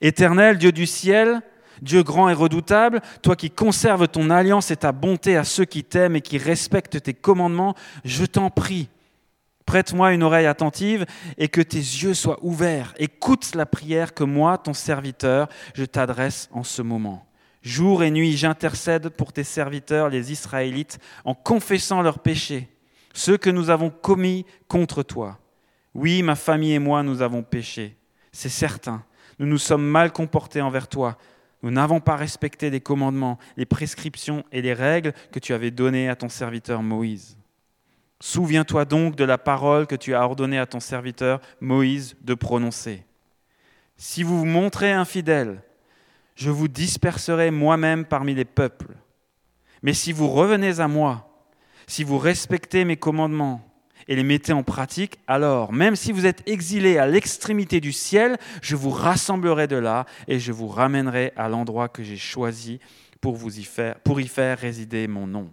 Éternel, 0.00 0.58
Dieu 0.58 0.72
du 0.72 0.86
ciel, 0.86 1.42
Dieu 1.82 2.02
grand 2.02 2.28
et 2.28 2.34
redoutable, 2.34 3.00
toi 3.22 3.36
qui 3.36 3.50
conserves 3.50 4.08
ton 4.08 4.30
alliance 4.30 4.70
et 4.70 4.76
ta 4.76 4.92
bonté 4.92 5.36
à 5.36 5.44
ceux 5.44 5.64
qui 5.64 5.84
t'aiment 5.84 6.16
et 6.16 6.20
qui 6.20 6.38
respectent 6.38 7.02
tes 7.02 7.14
commandements, 7.14 7.74
je 8.04 8.24
t'en 8.24 8.50
prie, 8.50 8.88
prête-moi 9.66 10.12
une 10.12 10.22
oreille 10.22 10.46
attentive 10.46 11.06
et 11.36 11.48
que 11.48 11.60
tes 11.60 11.78
yeux 11.78 12.14
soient 12.14 12.38
ouverts. 12.42 12.94
Écoute 12.98 13.54
la 13.54 13.66
prière 13.66 14.14
que 14.14 14.24
moi, 14.24 14.58
ton 14.58 14.72
serviteur, 14.72 15.48
je 15.74 15.84
t'adresse 15.84 16.48
en 16.52 16.64
ce 16.64 16.82
moment. 16.82 17.26
Jour 17.62 18.02
et 18.02 18.10
nuit, 18.10 18.36
j'intercède 18.36 19.08
pour 19.10 19.32
tes 19.32 19.44
serviteurs, 19.44 20.08
les 20.08 20.32
Israélites, 20.32 20.98
en 21.24 21.34
confessant 21.34 22.02
leurs 22.02 22.20
péchés 22.20 22.68
ceux 23.18 23.36
que 23.36 23.50
nous 23.50 23.68
avons 23.68 23.90
commis 23.90 24.46
contre 24.68 25.02
toi. 25.02 25.40
Oui, 25.92 26.22
ma 26.22 26.36
famille 26.36 26.74
et 26.74 26.78
moi, 26.78 27.02
nous 27.02 27.20
avons 27.20 27.42
péché. 27.42 27.96
C'est 28.30 28.48
certain. 28.48 29.04
Nous 29.40 29.46
nous 29.46 29.58
sommes 29.58 29.84
mal 29.84 30.12
comportés 30.12 30.60
envers 30.60 30.86
toi. 30.86 31.18
Nous 31.62 31.72
n'avons 31.72 31.98
pas 31.98 32.14
respecté 32.14 32.70
les 32.70 32.80
commandements, 32.80 33.38
les 33.56 33.66
prescriptions 33.66 34.44
et 34.52 34.62
les 34.62 34.72
règles 34.72 35.12
que 35.32 35.40
tu 35.40 35.52
avais 35.52 35.72
données 35.72 36.08
à 36.08 36.14
ton 36.14 36.28
serviteur 36.28 36.80
Moïse. 36.84 37.36
Souviens-toi 38.20 38.84
donc 38.84 39.16
de 39.16 39.24
la 39.24 39.38
parole 39.38 39.88
que 39.88 39.96
tu 39.96 40.14
as 40.14 40.22
ordonnée 40.22 40.58
à 40.58 40.66
ton 40.66 40.78
serviteur 40.78 41.40
Moïse 41.60 42.16
de 42.20 42.34
prononcer. 42.34 43.04
Si 43.96 44.22
vous 44.22 44.38
vous 44.38 44.44
montrez 44.44 44.92
infidèles, 44.92 45.60
je 46.36 46.50
vous 46.50 46.68
disperserai 46.68 47.50
moi-même 47.50 48.04
parmi 48.04 48.36
les 48.36 48.44
peuples. 48.44 48.94
Mais 49.82 49.92
si 49.92 50.12
vous 50.12 50.28
revenez 50.28 50.78
à 50.78 50.86
moi, 50.86 51.27
si 51.88 52.04
vous 52.04 52.18
respectez 52.18 52.84
mes 52.84 52.96
commandements 52.96 53.62
et 54.06 54.14
les 54.14 54.22
mettez 54.22 54.52
en 54.52 54.62
pratique, 54.62 55.18
alors, 55.26 55.72
même 55.72 55.96
si 55.96 56.12
vous 56.12 56.26
êtes 56.26 56.48
exilés 56.48 56.98
à 56.98 57.06
l'extrémité 57.06 57.80
du 57.80 57.92
ciel, 57.92 58.36
je 58.62 58.76
vous 58.76 58.90
rassemblerai 58.90 59.66
de 59.66 59.76
là 59.76 60.06
et 60.28 60.38
je 60.38 60.52
vous 60.52 60.68
ramènerai 60.68 61.32
à 61.34 61.48
l'endroit 61.48 61.88
que 61.88 62.04
j'ai 62.04 62.16
choisi 62.16 62.78
pour, 63.20 63.36
vous 63.36 63.58
y 63.58 63.64
faire, 63.64 63.98
pour 64.00 64.20
y 64.20 64.28
faire 64.28 64.58
résider 64.58 65.08
mon 65.08 65.26
nom. 65.26 65.50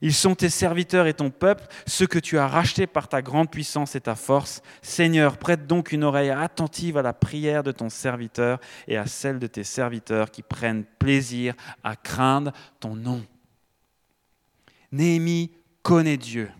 Ils 0.00 0.14
sont 0.14 0.34
tes 0.34 0.48
serviteurs 0.48 1.06
et 1.06 1.12
ton 1.12 1.30
peuple, 1.30 1.66
ceux 1.86 2.06
que 2.06 2.18
tu 2.18 2.38
as 2.38 2.48
rachetés 2.48 2.86
par 2.86 3.08
ta 3.08 3.20
grande 3.20 3.50
puissance 3.50 3.94
et 3.96 4.00
ta 4.00 4.14
force. 4.14 4.62
Seigneur, 4.80 5.36
prête 5.36 5.66
donc 5.66 5.92
une 5.92 6.04
oreille 6.04 6.30
attentive 6.30 6.96
à 6.96 7.02
la 7.02 7.12
prière 7.12 7.62
de 7.62 7.72
ton 7.72 7.90
serviteur 7.90 8.60
et 8.88 8.96
à 8.96 9.06
celle 9.06 9.38
de 9.38 9.46
tes 9.46 9.64
serviteurs 9.64 10.30
qui 10.30 10.42
prennent 10.42 10.84
plaisir 10.98 11.54
à 11.84 11.96
craindre 11.96 12.52
ton 12.78 12.96
nom. 12.96 13.22
Néhémie 14.92 15.52
connaît 15.82 16.16
Dieu. 16.16 16.50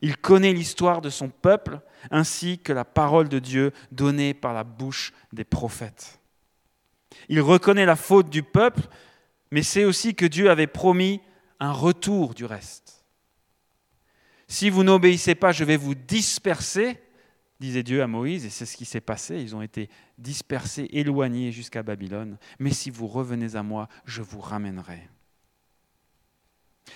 Il 0.00 0.16
connaît 0.16 0.52
l'histoire 0.52 1.00
de 1.00 1.10
son 1.10 1.28
peuple 1.28 1.80
ainsi 2.10 2.58
que 2.58 2.72
la 2.72 2.84
parole 2.84 3.28
de 3.28 3.38
Dieu 3.38 3.72
donnée 3.90 4.34
par 4.34 4.54
la 4.54 4.64
bouche 4.64 5.12
des 5.32 5.44
prophètes. 5.44 6.20
Il 7.28 7.40
reconnaît 7.40 7.86
la 7.86 7.96
faute 7.96 8.30
du 8.30 8.42
peuple, 8.42 8.82
mais 9.50 9.62
sait 9.62 9.84
aussi 9.84 10.14
que 10.14 10.26
Dieu 10.26 10.50
avait 10.50 10.66
promis 10.66 11.20
un 11.60 11.72
retour 11.72 12.34
du 12.34 12.44
reste. 12.44 13.04
Si 14.48 14.70
vous 14.70 14.82
n'obéissez 14.82 15.34
pas, 15.34 15.52
je 15.52 15.64
vais 15.64 15.76
vous 15.76 15.94
disperser, 15.94 16.98
disait 17.60 17.82
Dieu 17.82 18.02
à 18.02 18.06
Moïse, 18.06 18.44
et 18.44 18.50
c'est 18.50 18.66
ce 18.66 18.76
qui 18.76 18.84
s'est 18.84 19.00
passé. 19.00 19.40
Ils 19.40 19.54
ont 19.54 19.62
été 19.62 19.88
dispersés, 20.18 20.88
éloignés 20.90 21.52
jusqu'à 21.52 21.82
Babylone. 21.82 22.38
Mais 22.58 22.72
si 22.72 22.90
vous 22.90 23.06
revenez 23.06 23.54
à 23.56 23.62
moi, 23.62 23.88
je 24.04 24.22
vous 24.22 24.40
ramènerai. 24.40 25.08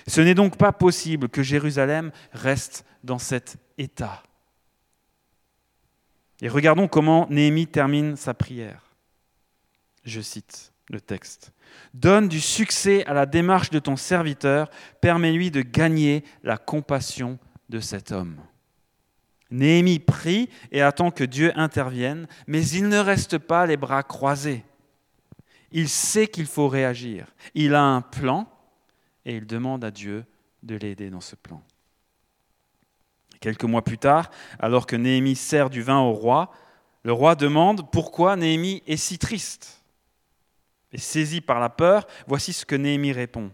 Ce 0.06 0.20
n'est 0.20 0.34
donc 0.34 0.56
pas 0.56 0.72
possible 0.72 1.28
que 1.28 1.42
Jérusalem 1.42 2.12
reste 2.32 2.84
dans 3.02 3.18
cet 3.18 3.56
état. 3.78 4.22
Et 6.40 6.48
regardons 6.48 6.88
comment 6.88 7.26
Néhémie 7.30 7.66
termine 7.66 8.16
sa 8.16 8.34
prière. 8.34 8.82
Je 10.04 10.20
cite 10.20 10.72
le 10.88 11.00
texte. 11.00 11.52
Donne 11.94 12.28
du 12.28 12.40
succès 12.40 13.04
à 13.06 13.14
la 13.14 13.26
démarche 13.26 13.70
de 13.70 13.78
ton 13.78 13.96
serviteur, 13.96 14.70
permets-lui 15.00 15.50
de 15.50 15.62
gagner 15.62 16.24
la 16.42 16.58
compassion 16.58 17.38
de 17.68 17.80
cet 17.80 18.12
homme. 18.12 18.36
Néhémie 19.50 19.98
prie 19.98 20.48
et 20.72 20.82
attend 20.82 21.10
que 21.10 21.24
Dieu 21.24 21.52
intervienne, 21.56 22.26
mais 22.46 22.66
il 22.68 22.88
ne 22.88 22.98
reste 22.98 23.38
pas 23.38 23.66
les 23.66 23.76
bras 23.76 24.02
croisés. 24.02 24.64
Il 25.72 25.88
sait 25.88 26.26
qu'il 26.26 26.46
faut 26.46 26.68
réagir. 26.68 27.26
Il 27.54 27.74
a 27.74 27.82
un 27.82 28.00
plan 28.00 28.48
et 29.26 29.34
il 29.34 29.46
demande 29.46 29.84
à 29.84 29.90
Dieu 29.90 30.24
de 30.62 30.76
l'aider 30.76 31.10
dans 31.10 31.20
ce 31.20 31.36
plan. 31.36 31.62
Quelques 33.40 33.64
mois 33.64 33.82
plus 33.82 33.98
tard, 33.98 34.30
alors 34.58 34.86
que 34.86 34.96
Néhémie 34.96 35.36
sert 35.36 35.68
du 35.68 35.82
vin 35.82 35.98
au 35.98 36.12
roi, 36.12 36.50
le 37.02 37.12
roi 37.12 37.34
demande 37.34 37.90
pourquoi 37.90 38.36
Néhémie 38.36 38.82
est 38.86 38.96
si 38.96 39.18
triste. 39.18 39.84
Et 40.92 40.98
saisi 40.98 41.40
par 41.40 41.60
la 41.60 41.68
peur, 41.68 42.06
voici 42.26 42.52
ce 42.52 42.64
que 42.64 42.76
Néhémie 42.76 43.12
répond. 43.12 43.50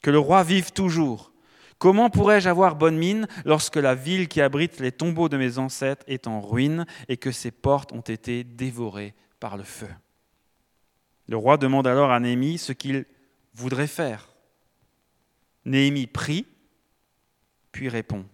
Que 0.00 0.10
le 0.10 0.18
roi 0.18 0.42
vive 0.44 0.72
toujours. 0.72 1.32
Comment 1.78 2.08
pourrais-je 2.08 2.48
avoir 2.48 2.76
bonne 2.76 2.96
mine 2.96 3.26
lorsque 3.44 3.76
la 3.76 3.96
ville 3.96 4.28
qui 4.28 4.40
abrite 4.40 4.78
les 4.78 4.92
tombeaux 4.92 5.28
de 5.28 5.36
mes 5.36 5.58
ancêtres 5.58 6.04
est 6.06 6.28
en 6.28 6.40
ruine 6.40 6.86
et 7.08 7.16
que 7.16 7.32
ses 7.32 7.50
portes 7.50 7.92
ont 7.92 8.00
été 8.00 8.44
dévorées 8.44 9.14
par 9.40 9.56
le 9.56 9.64
feu? 9.64 9.88
Le 11.26 11.36
roi 11.36 11.56
demande 11.56 11.88
alors 11.88 12.12
à 12.12 12.20
Néhémie 12.20 12.58
ce 12.58 12.72
qu'il 12.72 13.04
voudrait 13.52 13.88
faire. 13.88 14.31
Néhémie 15.64 16.06
prie, 16.06 16.46
puis 17.70 17.88
répond. 17.88 18.24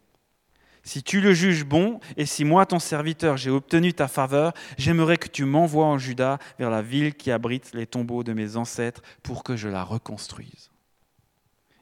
Si 0.83 1.03
tu 1.03 1.21
le 1.21 1.35
juges 1.35 1.65
bon, 1.65 2.01
et 2.17 2.25
si 2.25 2.45
moi, 2.45 2.65
ton 2.65 2.79
serviteur, 2.79 3.37
j'ai 3.37 3.51
obtenu 3.51 3.93
ta 3.93 4.09
faveur, 4.09 4.55
j'aimerais 4.79 5.19
que 5.19 5.29
tu 5.29 5.45
m'envoies 5.45 5.85
en 5.85 5.99
Juda 5.99 6.39
vers 6.59 6.71
la 6.71 6.81
ville 6.81 7.15
qui 7.15 7.31
abrite 7.31 7.73
les 7.75 7.87
tombeaux 7.87 8.25
de 8.25 8.33
mes 8.33 8.57
ancêtres 8.57 9.03
pour 9.23 9.45
que 9.45 9.57
je 9.57 9.69
la 9.69 9.85
reconstruise. 9.85 10.71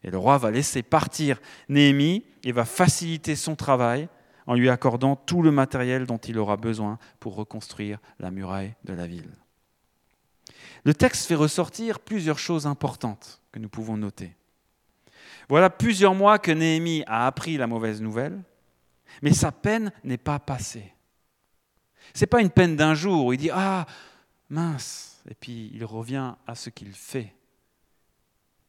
Et 0.02 0.10
le 0.10 0.18
roi 0.18 0.38
va 0.38 0.50
laisser 0.50 0.82
partir 0.82 1.40
Néhémie 1.68 2.24
et 2.42 2.52
va 2.52 2.64
faciliter 2.64 3.36
son 3.36 3.54
travail 3.54 4.08
en 4.46 4.54
lui 4.54 4.68
accordant 4.68 5.16
tout 5.16 5.42
le 5.42 5.50
matériel 5.50 6.06
dont 6.06 6.18
il 6.18 6.38
aura 6.38 6.56
besoin 6.56 6.98
pour 7.20 7.34
reconstruire 7.34 7.98
la 8.18 8.30
muraille 8.30 8.74
de 8.84 8.92
la 8.92 9.06
ville. 9.06 9.32
Le 10.84 10.94
texte 10.94 11.26
fait 11.26 11.34
ressortir 11.34 11.98
plusieurs 11.98 12.38
choses 12.38 12.66
importantes 12.66 13.40
que 13.50 13.58
nous 13.58 13.68
pouvons 13.68 13.96
noter. 13.96 14.36
Voilà 15.48 15.70
plusieurs 15.70 16.14
mois 16.14 16.38
que 16.38 16.50
Néhémie 16.50 17.04
a 17.06 17.26
appris 17.26 17.56
la 17.56 17.66
mauvaise 17.66 18.00
nouvelle, 18.00 18.42
Mais 19.22 19.32
sa 19.32 19.52
peine 19.52 19.92
n'est 20.04 20.18
pas 20.18 20.38
passée. 20.38 20.92
Ce 22.14 22.20
n'est 22.20 22.26
pas 22.26 22.40
une 22.40 22.50
peine 22.50 22.76
d'un 22.76 22.94
jour 22.94 23.26
où 23.26 23.32
il 23.32 23.38
dit 23.38 23.50
Ah, 23.52 23.86
mince, 24.50 25.22
et 25.28 25.34
puis 25.34 25.70
il 25.74 25.84
revient 25.84 26.34
à 26.46 26.54
ce 26.54 26.70
qu'il 26.70 26.92
fait. 26.92 27.32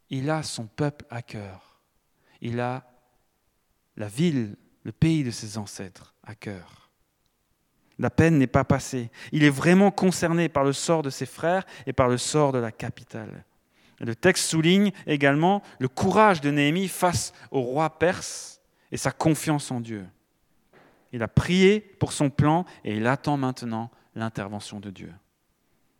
Il 0.09 0.29
a 0.29 0.43
son 0.43 0.67
peuple 0.67 1.05
à 1.09 1.21
cœur. 1.21 1.79
Il 2.41 2.59
a 2.59 2.85
la 3.97 4.07
ville, 4.07 4.55
le 4.83 4.91
pays 4.91 5.23
de 5.23 5.31
ses 5.31 5.57
ancêtres 5.57 6.13
à 6.23 6.35
cœur. 6.35 6.89
La 7.99 8.09
peine 8.09 8.37
n'est 8.37 8.47
pas 8.47 8.63
passée. 8.63 9.09
Il 9.31 9.43
est 9.43 9.49
vraiment 9.49 9.91
concerné 9.91 10.49
par 10.49 10.63
le 10.63 10.73
sort 10.73 11.01
de 11.01 11.09
ses 11.09 11.25
frères 11.25 11.65
et 11.87 11.93
par 11.93 12.07
le 12.07 12.17
sort 12.17 12.51
de 12.51 12.59
la 12.59 12.71
capitale. 12.71 13.43
Le 13.99 14.15
texte 14.15 14.45
souligne 14.45 14.91
également 15.07 15.63
le 15.79 15.87
courage 15.87 16.41
de 16.41 16.51
Néhémie 16.51 16.87
face 16.87 17.33
au 17.51 17.61
roi 17.61 17.97
perse 17.97 18.61
et 18.91 18.97
sa 18.97 19.11
confiance 19.11 19.71
en 19.71 19.81
Dieu. 19.81 20.05
Il 21.11 21.23
a 21.23 21.27
prié 21.27 21.79
pour 21.79 22.11
son 22.11 22.29
plan 22.29 22.65
et 22.83 22.95
il 22.97 23.07
attend 23.07 23.37
maintenant 23.37 23.89
l'intervention 24.13 24.79
de 24.79 24.91
Dieu. 24.91 25.13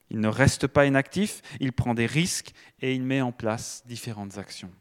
Il 0.10 0.20
ne 0.20 0.28
reste 0.28 0.68
pas 0.68 0.86
inactif, 0.86 1.42
il 1.60 1.74
prend 1.74 1.94
des 1.94 2.06
risques 2.06 2.52
et 2.82 2.94
il 2.94 3.04
met 3.04 3.22
en 3.22 3.32
place 3.32 3.84
différentes 3.88 4.38
actions. 4.38 4.72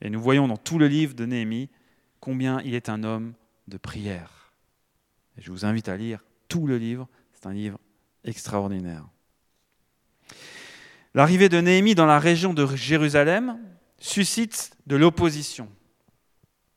Et 0.00 0.10
nous 0.10 0.20
voyons 0.20 0.48
dans 0.48 0.56
tout 0.56 0.78
le 0.78 0.88
livre 0.88 1.14
de 1.14 1.26
Néhémie 1.26 1.68
combien 2.20 2.60
il 2.62 2.74
est 2.74 2.88
un 2.88 3.04
homme 3.04 3.34
de 3.68 3.76
prière. 3.76 4.52
Je 5.36 5.50
vous 5.50 5.64
invite 5.64 5.88
à 5.88 5.96
lire 5.96 6.24
tout 6.48 6.66
le 6.66 6.78
livre, 6.78 7.08
c'est 7.32 7.46
un 7.46 7.52
livre 7.52 7.78
extraordinaire. 8.24 9.06
L'arrivée 11.14 11.48
de 11.48 11.60
Néhémie 11.60 11.94
dans 11.94 12.06
la 12.06 12.18
région 12.18 12.54
de 12.54 12.66
Jérusalem 12.74 13.58
suscite 13.98 14.72
de 14.86 14.96
l'opposition. 14.96 15.68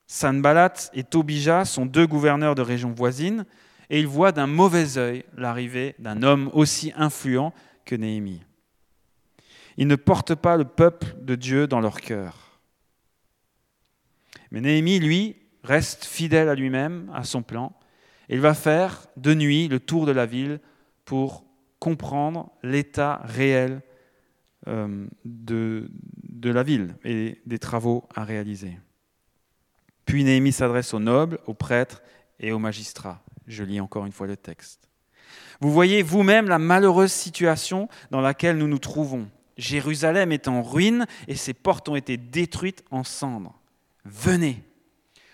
Sanballat 0.08 0.74
et 0.94 1.04
Tobija 1.04 1.66
sont 1.66 1.86
deux 1.86 2.06
gouverneurs 2.06 2.56
de 2.56 2.62
régions 2.62 2.92
voisines 2.92 3.46
et 3.90 4.00
ils 4.00 4.08
voient 4.08 4.32
d'un 4.32 4.48
mauvais 4.48 4.98
œil 4.98 5.24
l'arrivée 5.38 5.96
d'un 6.00 6.22
homme 6.22 6.50
aussi 6.54 6.92
influent 6.98 7.54
que 7.86 7.96
Néhémie. 7.96 8.44
Ils 9.78 9.88
ne 9.88 9.96
portent 9.96 10.36
pas 10.36 10.58
le 10.58 10.66
peuple 10.66 11.08
de 11.22 11.36
Dieu 11.36 11.68
dans 11.68 11.80
leur 11.80 12.02
cœur. 12.02 12.60
Mais 14.52 14.62
Néhémie, 14.62 15.00
lui, 15.00 15.36
reste 15.64 16.06
fidèle 16.06 16.50
à 16.50 16.56
lui-même, 16.56 17.12
à 17.14 17.24
son 17.24 17.42
plan, 17.42 17.74
et 18.30 18.36
il 18.36 18.42
va 18.42 18.54
faire 18.54 19.08
de 19.18 19.34
nuit 19.34 19.68
le 19.68 19.80
tour 19.80 20.06
de 20.06 20.12
la 20.12 20.26
ville 20.26 20.60
pour 21.04 21.46
comprendre 21.80 22.52
l'état 22.64 23.22
réel 23.26 23.82
de, 24.68 25.90
de 26.24 26.50
la 26.50 26.64
ville 26.64 26.96
et 27.04 27.42
des 27.46 27.60
travaux 27.60 28.08
à 28.16 28.24
réaliser. 28.24 28.78
Puis 30.06 30.24
Néhémie 30.24 30.52
s'adresse 30.52 30.94
aux 30.94 31.00
nobles, 31.00 31.40
aux 31.46 31.54
prêtres 31.54 32.02
et 32.40 32.52
aux 32.52 32.60
magistrats. 32.60 33.24
Je 33.48 33.64
lis 33.64 33.80
encore 33.80 34.06
une 34.06 34.12
fois 34.12 34.28
le 34.28 34.38
texte. 34.38 34.90
Vous 35.60 35.72
voyez 35.72 36.04
vous-même 36.04 36.48
la 36.48 36.60
malheureuse 36.60 37.12
situation 37.12 37.88
dans 38.12 38.22
laquelle 38.22 38.58
nous 38.58 38.68
nous 38.68 38.80
trouvons. 38.80 39.30
Jérusalem 39.58 40.32
est 40.32 40.48
en 40.48 40.62
ruine 40.62 41.06
et 41.28 41.36
ses 41.36 41.54
portes 41.54 41.88
ont 41.88 41.96
été 41.96 42.18
détruites 42.18 42.84
en 42.92 43.04
cendres. 43.04 43.60
Venez, 44.04 44.64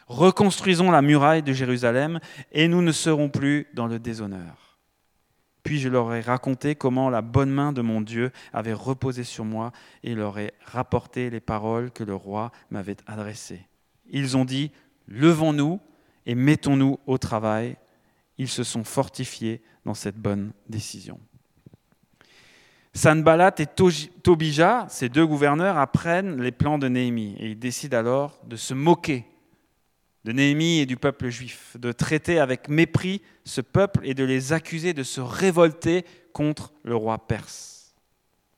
reconstruisons 0.08 0.92
la 0.92 1.02
muraille 1.02 1.44
de 1.44 1.54
Jérusalem 1.54 2.20
et 2.52 2.68
nous 2.68 2.82
ne 2.82 2.92
serons 2.92 3.30
plus 3.30 3.68
dans 3.74 3.88
le 3.88 4.00
déshonneur. 4.00 4.71
Puis 5.64 5.80
je 5.80 5.90
leur 5.90 6.14
ai 6.14 6.22
raconté 6.22 6.76
comment 6.76 7.10
la 7.10 7.22
bonne 7.22 7.52
main 7.52 7.72
de 7.72 7.82
mon 7.82 8.02
Dieu 8.02 8.32
avait 8.54 8.74
reposé 8.74 9.24
sur 9.24 9.46
moi 9.46 9.72
et 10.04 10.16
leur 10.16 10.40
ai 10.40 10.54
rapporté 10.64 11.30
les 11.30 11.40
paroles 11.40 11.92
que 11.92 12.04
le 12.04 12.16
roi 12.16 12.52
m'avait 12.72 12.98
adressées. 13.06 13.68
Ils 14.10 14.38
ont 14.38 14.46
dit, 14.46 14.72
levons-nous 15.08 15.80
et 16.26 16.36
mettons-nous 16.36 17.00
au 17.06 17.18
travail. 17.18 17.78
Ils 18.38 18.50
se 18.50 18.64
sont 18.64 18.84
fortifiés 18.84 19.62
dans 19.86 19.94
cette 19.94 20.18
bonne 20.18 20.52
décision. 20.68 21.20
Sanballat 22.94 23.56
et 23.60 23.68
Tobija, 23.68 24.86
ces 24.90 25.08
deux 25.08 25.26
gouverneurs, 25.26 25.78
apprennent 25.78 26.42
les 26.42 26.52
plans 26.52 26.78
de 26.78 26.90
Néhémie 26.90 27.36
et 27.40 27.52
ils 27.52 27.60
décident 27.60 27.98
alors 27.98 28.40
de 28.46 28.58
se 28.58 28.74
moquer 28.74 29.31
de 30.24 30.32
Néhémie 30.32 30.80
et 30.80 30.86
du 30.86 30.98
peuple 30.98 31.30
juif, 31.30 31.76
de 31.80 31.92
traiter 31.92 32.40
avec 32.40 32.70
mépris 32.70 33.22
ce 33.44 33.62
peuple 33.62 34.02
et 34.04 34.14
de 34.14 34.24
les 34.24 34.54
accuser 34.54 34.94
de 34.94 35.04
se 35.04 35.22
révolter 35.22 36.06
contre 36.34 36.74
le 36.84 36.96
roi 36.96 37.28
perse. 37.28 37.96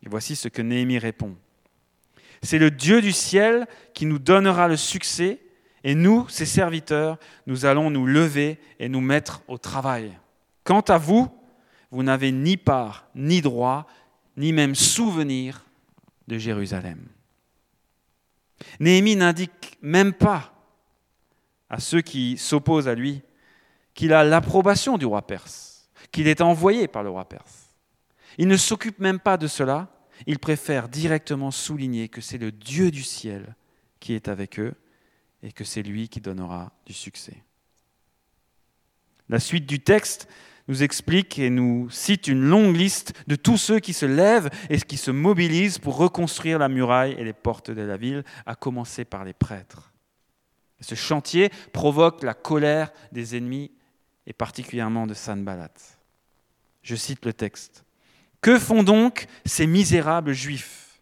Et 0.06 0.10
voici 0.10 0.36
ce 0.36 0.50
que 0.50 0.62
Néhémie 0.62 0.98
répond. 0.98 1.36
C'est 2.42 2.60
le 2.60 2.72
Dieu 2.72 3.02
du 3.02 3.14
ciel 3.14 3.68
qui 3.94 4.06
nous 4.06 4.20
donnera 4.20 4.68
le 4.68 4.76
succès, 4.76 5.40
et 5.86 5.96
nous, 5.96 6.28
ses 6.30 6.46
serviteurs, 6.46 7.18
nous 7.46 7.66
allons 7.66 7.90
nous 7.90 8.06
lever 8.06 8.58
et 8.80 8.90
nous 8.90 9.02
mettre 9.02 9.42
au 9.48 9.58
travail. 9.58 10.18
Quant 10.64 10.82
à 10.82 10.98
vous, 10.98 11.30
vous 11.92 12.04
n'avez 12.04 12.32
ni 12.32 12.58
part, 12.58 13.08
ni 13.16 13.42
droit, 13.42 13.88
ni 14.38 14.54
même 14.54 14.76
souvenir 14.76 15.66
de 16.28 16.38
Jérusalem. 16.38 17.06
Néhémie 18.80 19.16
n'indique 19.16 19.78
même 19.82 20.14
pas 20.14 20.53
à 21.74 21.80
ceux 21.80 22.02
qui 22.02 22.38
s'opposent 22.38 22.88
à 22.88 22.94
lui 22.94 23.24
qu'il 23.96 24.14
a 24.14 24.24
l'approbation 24.24 25.00
du 25.00 25.08
roi 25.08 25.26
perse, 25.26 25.90
qu'il 26.12 26.28
est 26.28 26.40
envoyé 26.40 26.88
par 26.88 27.02
le 27.02 27.10
roi 27.10 27.28
perse. 27.28 27.74
Il 28.38 28.48
ne 28.48 28.58
s'occupe 28.58 29.00
même 29.00 29.20
pas 29.20 29.38
de 29.38 29.48
cela, 29.48 29.90
il 30.28 30.38
préfère 30.38 30.88
directement 30.88 31.50
souligner 31.50 32.10
que 32.10 32.22
c'est 32.22 32.38
le 32.38 32.52
Dieu 32.52 32.92
du 32.92 33.02
ciel 33.02 33.56
qui 34.00 34.14
est 34.14 34.28
avec 34.28 34.60
eux 34.60 34.76
et 35.42 35.52
que 35.52 35.64
c'est 35.64 35.82
lui 35.82 36.10
qui 36.10 36.22
donnera 36.22 36.72
du 36.86 36.94
succès. 36.94 37.44
La 39.28 39.40
suite 39.40 39.66
du 39.66 39.80
texte 39.80 40.28
nous 40.68 40.84
explique 40.84 41.40
et 41.40 41.50
nous 41.50 41.90
cite 41.90 42.28
une 42.28 42.44
longue 42.44 42.76
liste 42.76 43.14
de 43.26 43.36
tous 43.36 43.58
ceux 43.58 43.80
qui 43.80 43.94
se 43.94 44.06
lèvent 44.06 44.52
et 44.70 44.80
qui 44.80 44.98
se 44.98 45.10
mobilisent 45.10 45.80
pour 45.80 45.98
reconstruire 45.98 46.60
la 46.60 46.70
muraille 46.70 47.16
et 47.18 47.24
les 47.24 47.34
portes 47.34 47.72
de 47.72 47.82
la 47.82 47.98
ville, 47.98 48.24
à 48.46 48.54
commencer 48.54 49.06
par 49.06 49.26
les 49.26 49.34
prêtres. 49.34 49.93
Ce 50.84 50.96
chantier 50.96 51.50
provoque 51.72 52.22
la 52.24 52.34
colère 52.34 52.92
des 53.12 53.36
ennemis 53.36 53.72
et 54.28 54.34
particulièrement 54.34 55.08
de 55.08 55.14
Sanballat. 55.14 55.72
Je 56.84 56.96
cite 56.96 57.26
le 57.26 57.34
texte. 57.34 57.86
Que 58.42 58.60
font 58.60 58.84
donc 58.84 59.26
ces 59.46 59.66
misérables 59.66 60.34
juifs? 60.34 61.00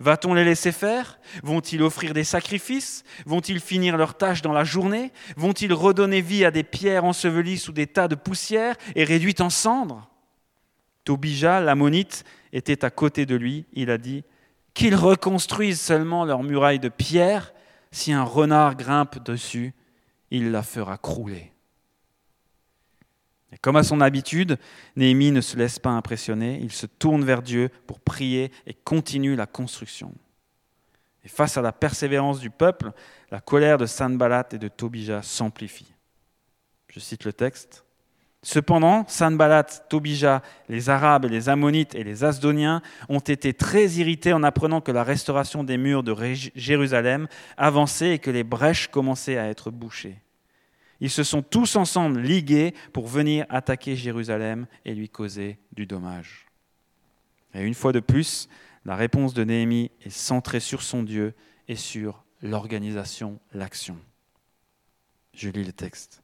Va-t-on 0.00 0.34
les 0.34 0.44
laisser 0.44 0.72
faire? 0.72 1.18
Vont-ils 1.42 1.82
offrir 1.82 2.14
des 2.14 2.24
sacrifices? 2.24 3.04
Vont-ils 3.26 3.60
finir 3.60 3.96
leurs 3.96 4.16
tâches 4.16 4.42
dans 4.42 4.52
la 4.52 4.64
journée? 4.64 5.12
Vont-ils 5.36 5.72
redonner 5.72 6.20
vie 6.20 6.44
à 6.44 6.50
des 6.50 6.64
pierres 6.64 7.04
ensevelies 7.04 7.58
sous 7.58 7.72
des 7.72 7.86
tas 7.86 8.08
de 8.08 8.14
poussière 8.14 8.76
et 8.96 9.04
réduites 9.04 9.40
en 9.40 9.50
cendres 9.50 10.08
Tobija, 11.04 11.60
l'ammonite, 11.60 12.24
était 12.52 12.84
à 12.84 12.90
côté 12.90 13.26
de 13.26 13.36
lui. 13.36 13.66
Il 13.72 13.90
a 13.90 13.98
dit 13.98 14.24
Qu'ils 14.72 14.96
reconstruisent 14.96 15.80
seulement 15.80 16.24
leurs 16.24 16.42
murailles 16.42 16.80
de 16.80 16.88
pierre. 16.88 17.53
Si 17.94 18.12
un 18.12 18.24
renard 18.24 18.76
grimpe 18.76 19.24
dessus, 19.24 19.72
il 20.30 20.50
la 20.50 20.62
fera 20.62 20.98
crouler 20.98 21.54
comme 23.64 23.76
à 23.76 23.82
son 23.82 24.02
habitude, 24.02 24.58
Néhémie 24.94 25.30
ne 25.30 25.40
se 25.40 25.56
laisse 25.56 25.78
pas 25.78 25.88
impressionner, 25.88 26.58
il 26.60 26.70
se 26.70 26.84
tourne 26.84 27.24
vers 27.24 27.40
Dieu 27.40 27.70
pour 27.86 27.98
prier 27.98 28.52
et 28.66 28.74
continue 28.74 29.36
la 29.36 29.46
construction. 29.46 30.12
Et 31.24 31.28
face 31.28 31.56
à 31.56 31.62
la 31.62 31.72
persévérance 31.72 32.40
du 32.40 32.50
peuple, 32.50 32.92
la 33.30 33.40
colère 33.40 33.78
de 33.78 33.86
Sanballat 33.86 34.48
et 34.52 34.58
de 34.58 34.68
Tobija 34.68 35.22
s'amplifie. 35.22 35.94
Je 36.88 37.00
cite 37.00 37.24
le 37.24 37.32
texte. 37.32 37.83
Cependant, 38.44 39.06
Sanballat, 39.08 39.64
Tobija, 39.88 40.42
les 40.68 40.90
Arabes, 40.90 41.24
les 41.24 41.48
Ammonites 41.48 41.94
et 41.94 42.04
les 42.04 42.24
Asdoniens 42.24 42.82
ont 43.08 43.18
été 43.18 43.54
très 43.54 43.92
irrités 43.92 44.34
en 44.34 44.42
apprenant 44.42 44.82
que 44.82 44.92
la 44.92 45.02
restauration 45.02 45.64
des 45.64 45.78
murs 45.78 46.02
de 46.02 46.14
Jérusalem 46.54 47.26
avançait 47.56 48.16
et 48.16 48.18
que 48.18 48.30
les 48.30 48.44
brèches 48.44 48.88
commençaient 48.88 49.38
à 49.38 49.48
être 49.48 49.70
bouchées. 49.70 50.18
Ils 51.00 51.08
se 51.10 51.22
sont 51.22 51.40
tous 51.40 51.76
ensemble 51.76 52.20
ligués 52.20 52.74
pour 52.92 53.06
venir 53.06 53.46
attaquer 53.48 53.96
Jérusalem 53.96 54.66
et 54.84 54.94
lui 54.94 55.08
causer 55.08 55.58
du 55.72 55.86
dommage. 55.86 56.44
Et 57.54 57.62
une 57.62 57.74
fois 57.74 57.92
de 57.92 58.00
plus, 58.00 58.50
la 58.84 58.94
réponse 58.94 59.32
de 59.32 59.42
Néhémie 59.42 59.90
est 60.04 60.10
centrée 60.10 60.60
sur 60.60 60.82
son 60.82 61.02
Dieu 61.02 61.32
et 61.66 61.76
sur 61.76 62.24
l'organisation, 62.42 63.40
l'action. 63.54 63.96
Je 65.32 65.48
lis 65.48 65.64
le 65.64 65.72
texte. 65.72 66.22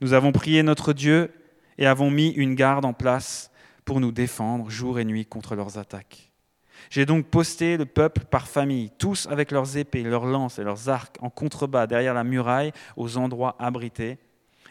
Nous 0.00 0.12
avons 0.12 0.30
prié 0.30 0.62
notre 0.62 0.92
Dieu 0.92 1.32
et 1.78 1.86
avons 1.86 2.10
mis 2.10 2.28
une 2.30 2.54
garde 2.54 2.84
en 2.84 2.92
place 2.92 3.50
pour 3.84 4.00
nous 4.00 4.12
défendre 4.12 4.68
jour 4.68 4.98
et 4.98 5.04
nuit 5.04 5.24
contre 5.24 5.54
leurs 5.54 5.78
attaques. 5.78 6.30
J'ai 6.90 7.06
donc 7.06 7.26
posté 7.26 7.76
le 7.76 7.86
peuple 7.86 8.24
par 8.30 8.46
famille, 8.46 8.90
tous 8.98 9.26
avec 9.30 9.50
leurs 9.50 9.76
épées, 9.76 10.02
leurs 10.02 10.26
lances 10.26 10.58
et 10.58 10.64
leurs 10.64 10.88
arcs 10.88 11.16
en 11.20 11.30
contrebas 11.30 11.86
derrière 11.86 12.14
la 12.14 12.24
muraille 12.24 12.72
aux 12.96 13.16
endroits 13.16 13.56
abrités, 13.58 14.18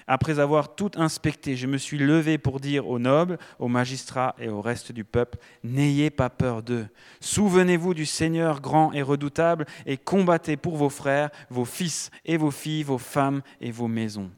après 0.09 0.39
avoir 0.39 0.73
tout 0.73 0.91
inspecté, 0.95 1.57
je 1.57 1.67
me 1.67 1.77
suis 1.77 1.97
levé 1.97 2.37
pour 2.37 2.61
dire 2.61 2.87
aux 2.87 2.97
nobles, 2.97 3.37
aux 3.59 3.67
magistrats 3.67 4.35
et 4.39 4.47
au 4.47 4.61
reste 4.61 4.93
du 4.93 5.03
peuple, 5.03 5.37
N'ayez 5.65 6.09
pas 6.09 6.29
peur 6.29 6.63
d'eux. 6.63 6.87
Souvenez-vous 7.19 7.93
du 7.93 8.05
Seigneur 8.05 8.61
grand 8.61 8.93
et 8.93 9.01
redoutable 9.01 9.65
et 9.85 9.97
combattez 9.97 10.55
pour 10.55 10.77
vos 10.77 10.89
frères, 10.89 11.29
vos 11.49 11.65
fils 11.65 12.09
et 12.23 12.37
vos 12.37 12.51
filles, 12.51 12.83
vos 12.83 12.97
femmes 12.97 13.41
et 13.59 13.71
vos 13.71 13.89
maisons. 13.89 14.31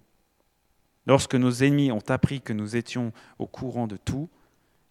Lorsque 1.10 1.34
nos 1.34 1.50
ennemis 1.50 1.92
ont 1.92 2.08
appris 2.10 2.40
que 2.40 2.54
nous 2.54 2.76
étions 2.76 3.14
au 3.40 3.48
courant 3.48 3.88
de 3.88 3.98
tout, 3.98 4.30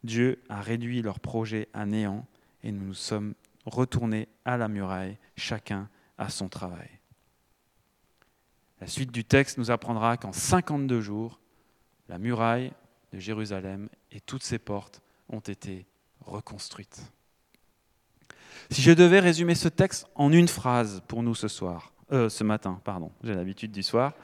Dieu 0.02 0.42
a 0.48 0.60
réduit 0.60 1.00
leur 1.00 1.20
projet 1.20 1.68
à 1.72 1.86
néant 1.86 2.26
et 2.64 2.72
nous 2.72 2.84
nous 2.84 2.94
sommes 2.94 3.34
retournés 3.66 4.26
à 4.44 4.56
la 4.56 4.66
muraille, 4.66 5.16
chacun 5.36 5.88
à 6.18 6.28
son 6.28 6.48
travail. 6.48 6.88
La 8.80 8.88
suite 8.88 9.12
du 9.12 9.24
texte 9.24 9.58
nous 9.58 9.70
apprendra 9.70 10.16
qu'en 10.16 10.32
52 10.32 11.00
jours, 11.00 11.38
la 12.08 12.18
muraille 12.18 12.72
de 13.12 13.20
Jérusalem 13.20 13.88
et 14.10 14.20
toutes 14.20 14.42
ses 14.42 14.58
portes 14.58 15.00
ont 15.28 15.38
été 15.38 15.86
reconstruites. 16.22 17.00
Si 18.72 18.82
je 18.82 18.90
devais 18.90 19.20
résumer 19.20 19.54
ce 19.54 19.68
texte 19.68 20.08
en 20.16 20.32
une 20.32 20.48
phrase 20.48 21.00
pour 21.06 21.22
nous 21.22 21.36
ce 21.36 21.46
soir, 21.46 21.92
euh, 22.10 22.28
ce 22.28 22.42
matin, 22.42 22.80
pardon, 22.82 23.12
j'ai 23.22 23.36
l'habitude 23.36 23.70
du 23.70 23.84
soir, 23.84 24.14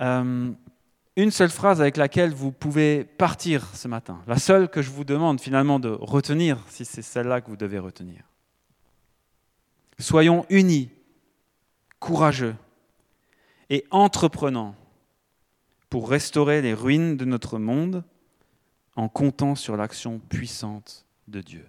euh, 0.00 0.52
une 1.16 1.30
seule 1.30 1.50
phrase 1.50 1.80
avec 1.80 1.96
laquelle 1.96 2.32
vous 2.32 2.52
pouvez 2.52 3.04
partir 3.04 3.66
ce 3.74 3.88
matin, 3.88 4.22
la 4.26 4.38
seule 4.38 4.68
que 4.68 4.82
je 4.82 4.90
vous 4.90 5.04
demande 5.04 5.40
finalement 5.40 5.80
de 5.80 5.88
retenir, 5.88 6.64
si 6.68 6.84
c'est 6.84 7.02
celle-là 7.02 7.40
que 7.40 7.48
vous 7.48 7.56
devez 7.56 7.78
retenir. 7.78 8.22
Soyons 9.98 10.46
unis 10.48 10.90
courageux 11.98 12.54
et 13.70 13.84
entreprenants 13.90 14.76
pour 15.90 16.08
restaurer 16.08 16.62
les 16.62 16.74
ruines 16.74 17.16
de 17.16 17.24
notre 17.24 17.58
monde 17.58 18.04
en 18.94 19.08
comptant 19.08 19.54
sur 19.54 19.76
l'action 19.76 20.18
puissante 20.18 21.06
de 21.26 21.40
Dieu. 21.40 21.66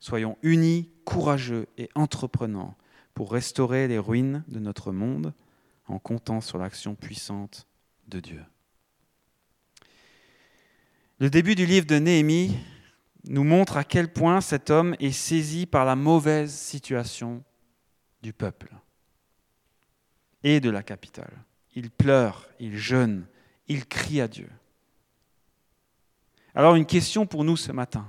Soyons 0.00 0.36
unis, 0.42 0.90
courageux 1.04 1.66
et 1.78 1.88
entreprenants 1.94 2.76
pour 3.14 3.32
restaurer 3.32 3.88
les 3.88 3.98
ruines 3.98 4.44
de 4.48 4.58
notre 4.58 4.92
monde 4.92 5.32
en 5.88 5.98
comptant 5.98 6.40
sur 6.40 6.58
l'action 6.58 6.94
puissante 6.94 7.66
de 8.08 8.20
Dieu. 8.20 8.44
Le 11.18 11.30
début 11.30 11.54
du 11.54 11.64
livre 11.64 11.86
de 11.86 11.98
Néhémie 11.98 12.56
nous 13.24 13.44
montre 13.44 13.76
à 13.76 13.84
quel 13.84 14.12
point 14.12 14.40
cet 14.40 14.70
homme 14.70 14.94
est 15.00 15.12
saisi 15.12 15.66
par 15.66 15.84
la 15.84 15.96
mauvaise 15.96 16.54
situation 16.54 17.42
du 18.22 18.32
peuple 18.32 18.74
et 20.42 20.60
de 20.60 20.70
la 20.70 20.82
capitale. 20.82 21.32
Il 21.74 21.90
pleure, 21.90 22.48
il 22.60 22.76
jeûne, 22.76 23.26
il 23.68 23.86
crie 23.86 24.20
à 24.20 24.28
Dieu. 24.28 24.48
Alors 26.54 26.74
une 26.74 26.86
question 26.86 27.26
pour 27.26 27.44
nous 27.44 27.56
ce 27.56 27.72
matin. 27.72 28.06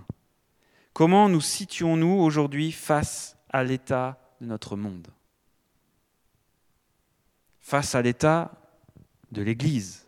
Comment 0.93 1.29
nous 1.29 1.41
situons-nous 1.41 2.19
aujourd'hui 2.19 2.71
face 2.71 3.37
à 3.49 3.63
l'état 3.63 4.19
de 4.41 4.47
notre 4.47 4.75
monde? 4.75 5.07
Face 7.67 7.95
à 7.95 8.01
l'état 8.01 8.49
de 9.29 9.41
l'Église. 9.41 10.07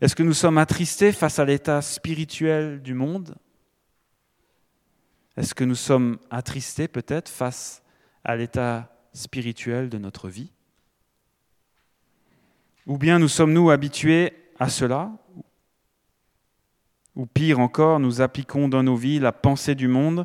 Est-ce 0.00 0.14
que 0.14 0.22
nous 0.22 0.32
sommes 0.32 0.56
attristés 0.56 1.10
face 1.10 1.40
à 1.40 1.44
l'état 1.44 1.82
spirituel 1.82 2.80
du 2.80 2.94
monde? 2.94 3.34
Est-ce 5.36 5.52
que 5.52 5.64
nous 5.64 5.74
sommes 5.74 6.20
attristés 6.30 6.86
peut-être 6.86 7.28
face 7.28 7.82
à 8.22 8.36
l'état 8.36 8.96
spirituel 9.12 9.88
de 9.88 9.98
notre 9.98 10.28
vie? 10.28 10.52
Ou 12.86 12.96
bien 12.96 13.18
nous 13.18 13.26
sommes-nous 13.26 13.70
habitués 13.70 14.32
à 14.60 14.68
cela? 14.68 15.10
Ou 17.16 17.26
pire 17.26 17.58
encore, 17.58 17.98
nous 17.98 18.20
appliquons 18.20 18.68
dans 18.68 18.84
nos 18.84 18.94
vies 18.94 19.18
la 19.18 19.32
pensée 19.32 19.74
du 19.74 19.88
monde 19.88 20.24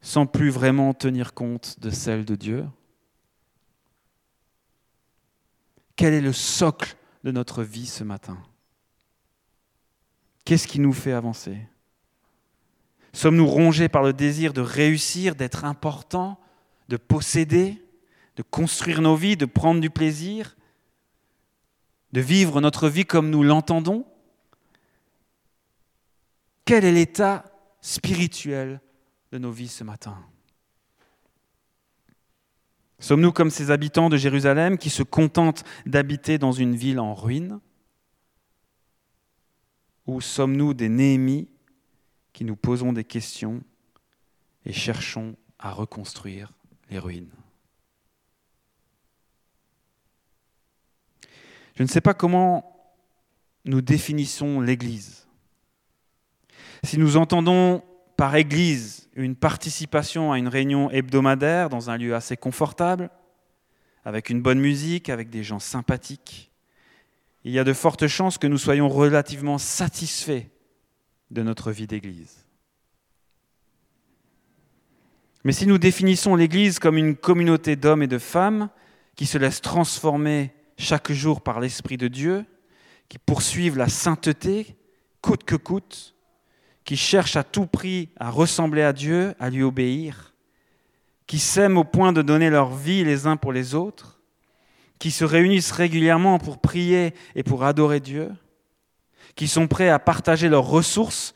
sans 0.00 0.24
plus 0.24 0.50
vraiment 0.50 0.94
tenir 0.94 1.34
compte 1.34 1.80
de 1.80 1.90
celle 1.90 2.24
de 2.24 2.36
Dieu? 2.36 2.64
Quel 5.96 6.14
est 6.14 6.20
le 6.20 6.32
socle 6.32 6.96
de 7.24 7.30
notre 7.32 7.62
vie 7.62 7.86
ce 7.86 8.04
matin? 8.04 8.38
Qu'est-ce 10.44 10.68
qui 10.68 10.78
nous 10.78 10.92
fait 10.92 11.12
avancer? 11.12 11.58
Sommes-nous 13.12 13.46
rongés 13.46 13.88
par 13.88 14.02
le 14.02 14.12
désir 14.12 14.52
de 14.52 14.60
réussir, 14.60 15.34
d'être 15.34 15.64
important 15.64 16.38
de 16.88 16.96
posséder, 16.96 17.82
de 18.36 18.42
construire 18.42 19.00
nos 19.00 19.16
vies, 19.16 19.36
de 19.36 19.46
prendre 19.46 19.80
du 19.80 19.90
plaisir, 19.90 20.56
de 22.12 22.20
vivre 22.20 22.60
notre 22.60 22.88
vie 22.88 23.04
comme 23.04 23.30
nous 23.30 23.42
l'entendons? 23.42 24.06
Quel 26.64 26.84
est 26.84 26.92
l'état 26.92 27.44
spirituel 27.80 28.80
de 29.32 29.38
nos 29.38 29.52
vies 29.52 29.68
ce 29.68 29.84
matin? 29.84 30.18
Sommes-nous 33.06 33.30
comme 33.30 33.50
ces 33.50 33.70
habitants 33.70 34.08
de 34.08 34.16
Jérusalem 34.16 34.78
qui 34.78 34.90
se 34.90 35.04
contentent 35.04 35.62
d'habiter 35.86 36.38
dans 36.38 36.50
une 36.50 36.74
ville 36.74 36.98
en 36.98 37.14
ruine? 37.14 37.60
Ou 40.08 40.20
sommes-nous 40.20 40.74
des 40.74 40.88
Néhémies 40.88 41.48
qui 42.32 42.44
nous 42.44 42.56
posons 42.56 42.92
des 42.92 43.04
questions 43.04 43.62
et 44.64 44.72
cherchons 44.72 45.36
à 45.60 45.70
reconstruire 45.70 46.50
les 46.90 46.98
ruines? 46.98 47.30
Je 51.76 51.84
ne 51.84 51.88
sais 51.88 52.00
pas 52.00 52.12
comment 52.12 52.76
nous 53.66 53.82
définissons 53.82 54.60
l'Église. 54.60 55.28
Si 56.82 56.98
nous 56.98 57.16
entendons 57.16 57.84
par 58.16 58.34
Église 58.34 59.08
une 59.14 59.36
participation 59.36 60.32
à 60.32 60.38
une 60.38 60.48
réunion 60.48 60.90
hebdomadaire 60.90 61.68
dans 61.68 61.90
un 61.90 61.96
lieu 61.96 62.14
assez 62.14 62.36
confortable, 62.36 63.10
avec 64.04 64.30
une 64.30 64.40
bonne 64.42 64.60
musique, 64.60 65.08
avec 65.08 65.30
des 65.30 65.42
gens 65.42 65.58
sympathiques, 65.58 66.50
il 67.44 67.52
y 67.52 67.60
a 67.60 67.64
de 67.64 67.72
fortes 67.72 68.08
chances 68.08 68.38
que 68.38 68.48
nous 68.48 68.58
soyons 68.58 68.88
relativement 68.88 69.58
satisfaits 69.58 70.46
de 71.30 71.42
notre 71.42 71.70
vie 71.70 71.86
d'Église. 71.86 72.44
Mais 75.44 75.52
si 75.52 75.68
nous 75.68 75.78
définissons 75.78 76.34
l'Église 76.34 76.80
comme 76.80 76.98
une 76.98 77.14
communauté 77.14 77.76
d'hommes 77.76 78.02
et 78.02 78.08
de 78.08 78.18
femmes 78.18 78.68
qui 79.14 79.26
se 79.26 79.38
laissent 79.38 79.60
transformer 79.60 80.52
chaque 80.76 81.12
jour 81.12 81.40
par 81.40 81.60
l'Esprit 81.60 81.96
de 81.96 82.08
Dieu, 82.08 82.44
qui 83.08 83.18
poursuivent 83.18 83.76
la 83.76 83.88
sainteté 83.88 84.76
coûte 85.20 85.44
que 85.44 85.54
coûte, 85.54 86.15
qui 86.86 86.96
cherchent 86.96 87.36
à 87.36 87.44
tout 87.44 87.66
prix 87.66 88.08
à 88.18 88.30
ressembler 88.30 88.82
à 88.82 88.94
Dieu, 88.94 89.34
à 89.38 89.50
lui 89.50 89.62
obéir, 89.62 90.32
qui 91.26 91.38
s'aiment 91.38 91.76
au 91.76 91.84
point 91.84 92.14
de 92.14 92.22
donner 92.22 92.48
leur 92.48 92.74
vie 92.74 93.04
les 93.04 93.26
uns 93.26 93.36
pour 93.36 93.52
les 93.52 93.74
autres, 93.74 94.18
qui 94.98 95.10
se 95.10 95.24
réunissent 95.24 95.72
régulièrement 95.72 96.38
pour 96.38 96.58
prier 96.58 97.12
et 97.34 97.42
pour 97.42 97.64
adorer 97.64 98.00
Dieu, 98.00 98.32
qui 99.34 99.48
sont 99.48 99.66
prêts 99.66 99.90
à 99.90 99.98
partager 99.98 100.48
leurs 100.48 100.66
ressources 100.66 101.34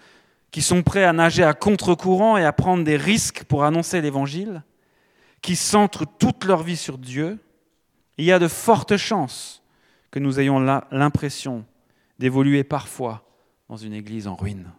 qui 0.50 0.62
sont 0.62 0.82
prêts 0.82 1.04
à 1.04 1.12
nager 1.12 1.44
à 1.44 1.54
contre-courant 1.54 2.36
et 2.36 2.44
à 2.44 2.52
prendre 2.52 2.84
des 2.84 2.96
risques 2.96 3.44
pour 3.44 3.64
annoncer 3.64 4.00
l'Évangile, 4.00 4.62
qui 5.42 5.56
centrent 5.56 6.06
toute 6.18 6.44
leur 6.44 6.62
vie 6.62 6.76
sur 6.76 6.98
Dieu, 6.98 7.38
il 8.18 8.24
y 8.24 8.32
a 8.32 8.38
de 8.38 8.48
fortes 8.48 8.96
chances 8.96 9.62
que 10.10 10.18
nous 10.18 10.40
ayons 10.40 10.58
l'impression 10.90 11.64
d'évoluer 12.18 12.64
parfois 12.64 13.24
dans 13.68 13.76
une 13.76 13.94
église 13.94 14.26
en 14.26 14.34
ruine. 14.34 14.70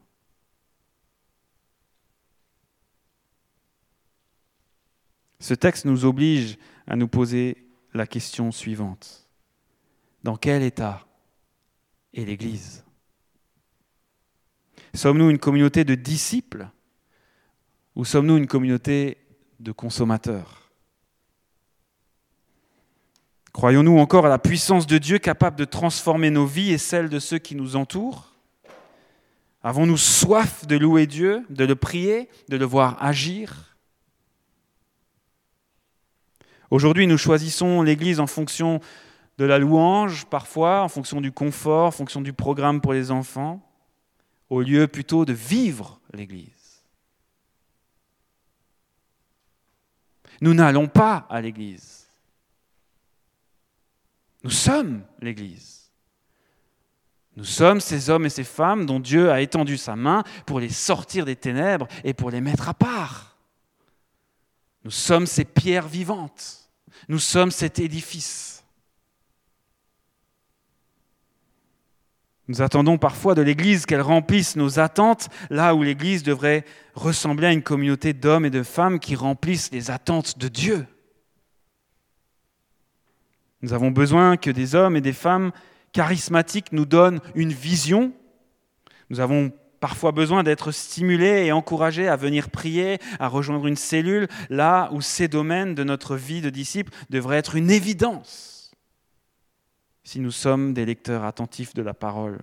Ce 5.42 5.56
texte 5.56 5.86
nous 5.86 6.06
oblige 6.06 6.58
à 6.88 6.96
nous 6.96 7.08
poser 7.08 7.68
la 7.96 8.06
question 8.06 8.52
suivante. 8.52 9.28
Dans 10.24 10.38
quel 10.38 10.62
état 10.62 11.08
est 12.14 12.26
l'Église? 12.26 12.86
Sommes-nous 14.94 15.32
une 15.32 15.40
communauté 15.40 15.84
de 15.84 15.96
disciples 15.96 16.70
ou 17.96 18.06
sommes-nous 18.06 18.38
une 18.38 18.46
communauté 18.46 19.18
de 19.60 19.72
consommateurs? 19.72 20.72
Croyons-nous 23.52 23.98
encore 23.98 24.28
à 24.28 24.30
la 24.30 24.38
puissance 24.38 24.86
de 24.86 25.00
Dieu 25.00 25.18
capable 25.18 25.58
de 25.58 25.66
transformer 25.66 26.30
nos 26.30 26.46
vies 26.46 26.72
et 26.72 26.78
celles 26.78 27.10
de 27.10 27.20
ceux 27.20 27.40
qui 27.40 27.56
nous 27.56 27.76
entourent? 27.76 28.36
Avons-nous 29.64 29.98
soif 29.98 30.68
de 30.68 30.78
louer 30.78 31.08
Dieu, 31.08 31.44
de 31.50 31.66
le 31.66 31.76
prier, 31.76 32.30
de 32.48 32.58
le 32.58 32.66
voir 32.66 33.02
agir? 33.04 33.71
Aujourd'hui, 36.72 37.06
nous 37.06 37.18
choisissons 37.18 37.82
l'Église 37.82 38.22
en 38.22 38.28
fonction 38.28 38.80
de 39.38 39.44
la 39.46 39.60
louange, 39.60 40.26
parfois, 40.26 40.82
en 40.82 40.88
fonction 40.88 41.20
du 41.20 41.34
confort, 41.34 41.88
en 41.88 41.92
fonction 41.92 42.22
du 42.22 42.32
programme 42.32 42.80
pour 42.80 42.94
les 42.94 43.12
enfants 43.12 43.68
au 44.50 44.62
lieu 44.62 44.88
plutôt 44.88 45.26
de 45.26 45.34
vivre 45.34 46.00
l'Église. 46.14 46.84
Nous 50.40 50.54
n'allons 50.54 50.88
pas 50.88 51.28
à 51.30 51.42
l'Église. 51.42 52.08
Nous 54.44 54.50
sommes 54.50 55.04
l'Église. 55.22 55.92
Nous 57.36 57.46
sommes 57.46 57.80
ces 57.80 58.10
hommes 58.10 58.26
et 58.26 58.30
ces 58.30 58.44
femmes 58.44 58.86
dont 58.86 59.00
Dieu 59.00 59.32
a 59.32 59.42
étendu 59.42 59.78
sa 59.78 59.96
main 59.96 60.24
pour 60.46 60.60
les 60.60 60.70
sortir 60.70 61.26
des 61.26 61.36
ténèbres 61.36 61.88
et 62.04 62.14
pour 62.14 62.30
les 62.30 62.42
mettre 62.42 62.68
à 62.68 62.74
part. 62.74 63.38
Nous 64.84 64.92
sommes 64.92 65.28
ces 65.28 65.46
pierres 65.46 65.88
vivantes. 65.88 66.61
Nous 67.08 67.20
sommes 67.20 67.52
cet 67.52 67.80
édifice. 67.80 68.64
Nous 72.48 72.62
attendons 72.62 72.98
parfois 72.98 73.34
de 73.34 73.42
l'Église 73.42 73.86
qu'elle 73.86 74.02
remplisse 74.02 74.56
nos 74.58 74.78
attentes, 74.80 75.30
là 75.50 75.74
où 75.74 75.84
l'Église 75.84 76.24
devrait 76.24 76.66
ressembler 76.96 77.48
à 77.48 77.54
une 77.54 77.64
communauté 77.64 78.14
d'hommes 78.14 78.46
et 78.46 78.50
de 78.50 78.64
femmes 78.64 79.00
qui 79.00 79.16
remplissent 79.16 79.72
les 79.72 79.90
attentes 79.90 80.38
de 80.38 80.50
Dieu. 80.50 80.86
Nous 83.62 83.74
avons 83.74 83.92
besoin 83.92 84.38
que 84.38 84.50
des 84.50 84.76
hommes 84.76 84.98
et 84.98 85.02
des 85.02 85.14
femmes 85.14 85.52
charismatiques 85.94 86.72
nous 86.72 86.86
donnent 86.86 87.22
une 87.36 87.54
vision. 87.54 88.12
Nous 89.10 89.20
avons 89.20 89.54
parfois 89.82 90.14
besoin 90.14 90.44
d'être 90.44 90.72
stimulés 90.72 91.46
et 91.46 91.52
encouragés 91.52 92.08
à 92.08 92.16
venir 92.16 92.50
prier, 92.50 93.00
à 93.20 93.28
rejoindre 93.28 93.68
une 93.68 93.76
cellule, 93.76 94.30
là 94.50 94.90
où 94.94 95.02
ces 95.02 95.28
domaines 95.28 95.76
de 95.76 95.84
notre 95.84 96.16
vie 96.16 96.40
de 96.40 96.50
disciples 96.50 96.94
devraient 97.10 97.38
être 97.38 97.56
une 97.56 97.72
évidence. 97.72 98.72
Si 100.04 100.20
nous 100.20 100.32
sommes 100.32 100.74
des 100.74 100.86
lecteurs 100.86 101.26
attentifs 101.26 101.74
de 101.74 101.82
la 101.82 101.94
parole 101.94 102.40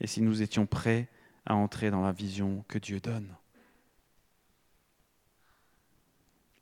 et 0.00 0.06
si 0.06 0.22
nous 0.22 0.40
étions 0.42 0.64
prêts 0.64 1.08
à 1.44 1.54
entrer 1.54 1.90
dans 1.90 2.02
la 2.02 2.12
vision 2.12 2.64
que 2.68 2.78
Dieu 2.78 3.00
donne. 3.00 3.34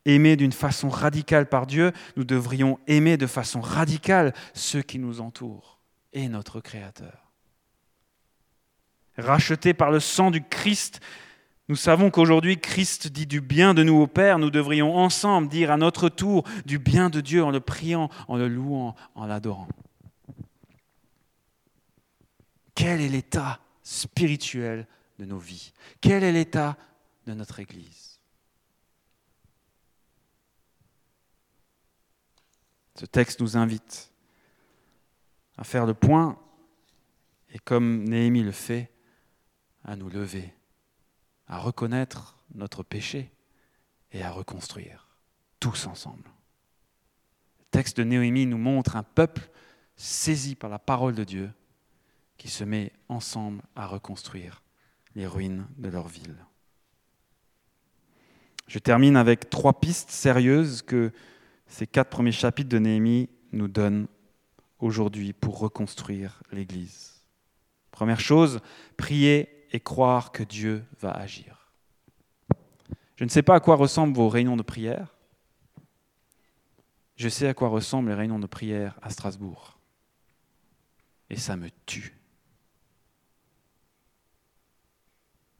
Aimer 0.05 0.35
d'une 0.35 0.51
façon 0.51 0.89
radicale 0.89 1.47
par 1.47 1.65
Dieu, 1.65 1.93
nous 2.17 2.25
devrions 2.25 2.77
aimer 2.87 3.15
de 3.15 3.27
façon 3.27 3.61
radicale 3.61 4.33
ceux 4.53 4.81
qui 4.81 4.99
nous 4.99 5.21
entourent 5.21 5.79
et 6.11 6.27
notre 6.27 6.59
Créateur. 6.59 7.22
Rachetés 9.17 9.73
par 9.73 9.91
le 9.91 9.99
sang 9.99 10.31
du 10.31 10.43
Christ, 10.43 10.99
nous 11.69 11.75
savons 11.75 12.11
qu'aujourd'hui 12.11 12.59
Christ 12.59 13.07
dit 13.07 13.25
du 13.25 13.39
bien 13.39 13.73
de 13.73 13.83
nous 13.83 13.95
au 13.95 14.07
Père. 14.07 14.37
Nous 14.37 14.51
devrions 14.51 14.95
ensemble 14.95 15.47
dire 15.47 15.71
à 15.71 15.77
notre 15.77 16.09
tour 16.09 16.43
du 16.65 16.77
bien 16.77 17.09
de 17.09 17.21
Dieu 17.21 17.43
en 17.43 17.51
le 17.51 17.61
priant, 17.61 18.09
en 18.27 18.35
le 18.35 18.47
louant, 18.47 18.95
en 19.15 19.25
l'adorant. 19.25 19.69
Quel 22.75 23.01
est 23.01 23.09
l'état 23.09 23.59
spirituel 23.81 24.87
de 25.19 25.25
nos 25.25 25.37
vies? 25.37 25.73
Quel 26.01 26.23
est 26.23 26.31
l'état 26.31 26.75
de 27.27 27.33
notre 27.33 27.59
Église? 27.59 28.19
Ce 32.95 33.05
texte 33.05 33.39
nous 33.41 33.57
invite 33.57 34.11
à 35.57 35.63
faire 35.63 35.85
le 35.85 35.93
point 35.93 36.37
et 37.53 37.59
comme 37.59 38.03
Néhémie 38.03 38.43
le 38.43 38.51
fait, 38.51 38.92
à 39.83 39.95
nous 39.95 40.09
lever, 40.09 40.53
à 41.47 41.59
reconnaître 41.59 42.37
notre 42.55 42.83
péché 42.83 43.31
et 44.11 44.23
à 44.23 44.31
reconstruire, 44.31 45.07
tous 45.59 45.87
ensemble. 45.87 46.29
Le 47.59 47.65
texte 47.71 47.97
de 47.97 48.03
Néhémie 48.03 48.45
nous 48.45 48.57
montre 48.57 48.95
un 48.95 49.03
peuple 49.03 49.49
saisi 49.95 50.55
par 50.55 50.69
la 50.69 50.79
parole 50.79 51.15
de 51.15 51.23
Dieu 51.23 51.51
qui 52.37 52.49
se 52.49 52.63
met 52.63 52.91
ensemble 53.09 53.61
à 53.75 53.87
reconstruire 53.87 54.61
les 55.15 55.27
ruines 55.27 55.67
de 55.77 55.89
leur 55.89 56.07
ville. 56.07 56.35
Je 58.67 58.79
termine 58.79 59.17
avec 59.17 59.49
trois 59.49 59.79
pistes 59.79 60.09
sérieuses 60.09 60.81
que 60.81 61.11
ces 61.67 61.87
quatre 61.87 62.09
premiers 62.09 62.31
chapitres 62.31 62.69
de 62.69 62.79
Néhémie 62.79 63.29
nous 63.51 63.67
donnent 63.67 64.07
aujourd'hui 64.79 65.33
pour 65.33 65.59
reconstruire 65.59 66.41
l'Église. 66.51 67.21
Première 67.91 68.19
chose, 68.19 68.59
prier 68.97 69.52
et 69.73 69.79
croire 69.79 70.31
que 70.31 70.43
Dieu 70.43 70.85
va 70.99 71.11
agir. 71.11 71.71
Je 73.15 73.23
ne 73.23 73.29
sais 73.29 73.41
pas 73.41 73.55
à 73.55 73.59
quoi 73.59 73.75
ressemblent 73.75 74.15
vos 74.15 74.29
réunions 74.29 74.55
de 74.55 74.63
prière. 74.63 75.15
Je 77.15 77.27
sais 77.27 77.47
à 77.47 77.53
quoi 77.53 77.69
ressemblent 77.69 78.09
les 78.09 78.15
réunions 78.15 78.39
de 78.39 78.47
prière 78.47 78.97
à 79.01 79.09
Strasbourg. 79.09 79.79
Et 81.29 81.37
ça 81.37 81.55
me 81.55 81.69
tue. 81.85 82.15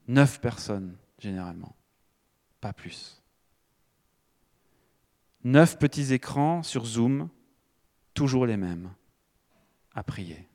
Neuf 0.08 0.39
personnes, 0.39 0.97
généralement, 1.17 1.76
pas 2.62 2.73
plus. 2.73 3.21
Neuf 5.43 5.80
petits 5.80 6.13
écrans 6.13 6.62
sur 6.62 6.86
Zoom, 6.86 7.30
toujours 8.13 8.45
les 8.45 8.58
mêmes, 8.58 8.93
à 9.93 10.04
prier. 10.04 10.47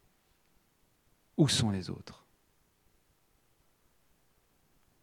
Où 1.36 1.48
sont 1.48 1.70
les 1.70 1.90
autres? 1.90 2.27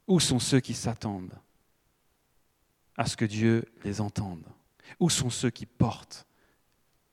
Où 0.07 0.19
sont 0.19 0.39
ceux 0.39 0.59
qui 0.59 0.73
s'attendent 0.73 1.37
à 2.97 3.05
ce 3.05 3.17
que 3.17 3.25
Dieu 3.25 3.65
les 3.83 4.01
entende? 4.01 4.45
Où 4.99 5.09
sont 5.09 5.29
ceux 5.29 5.49
qui 5.49 5.65
portent 5.65 6.27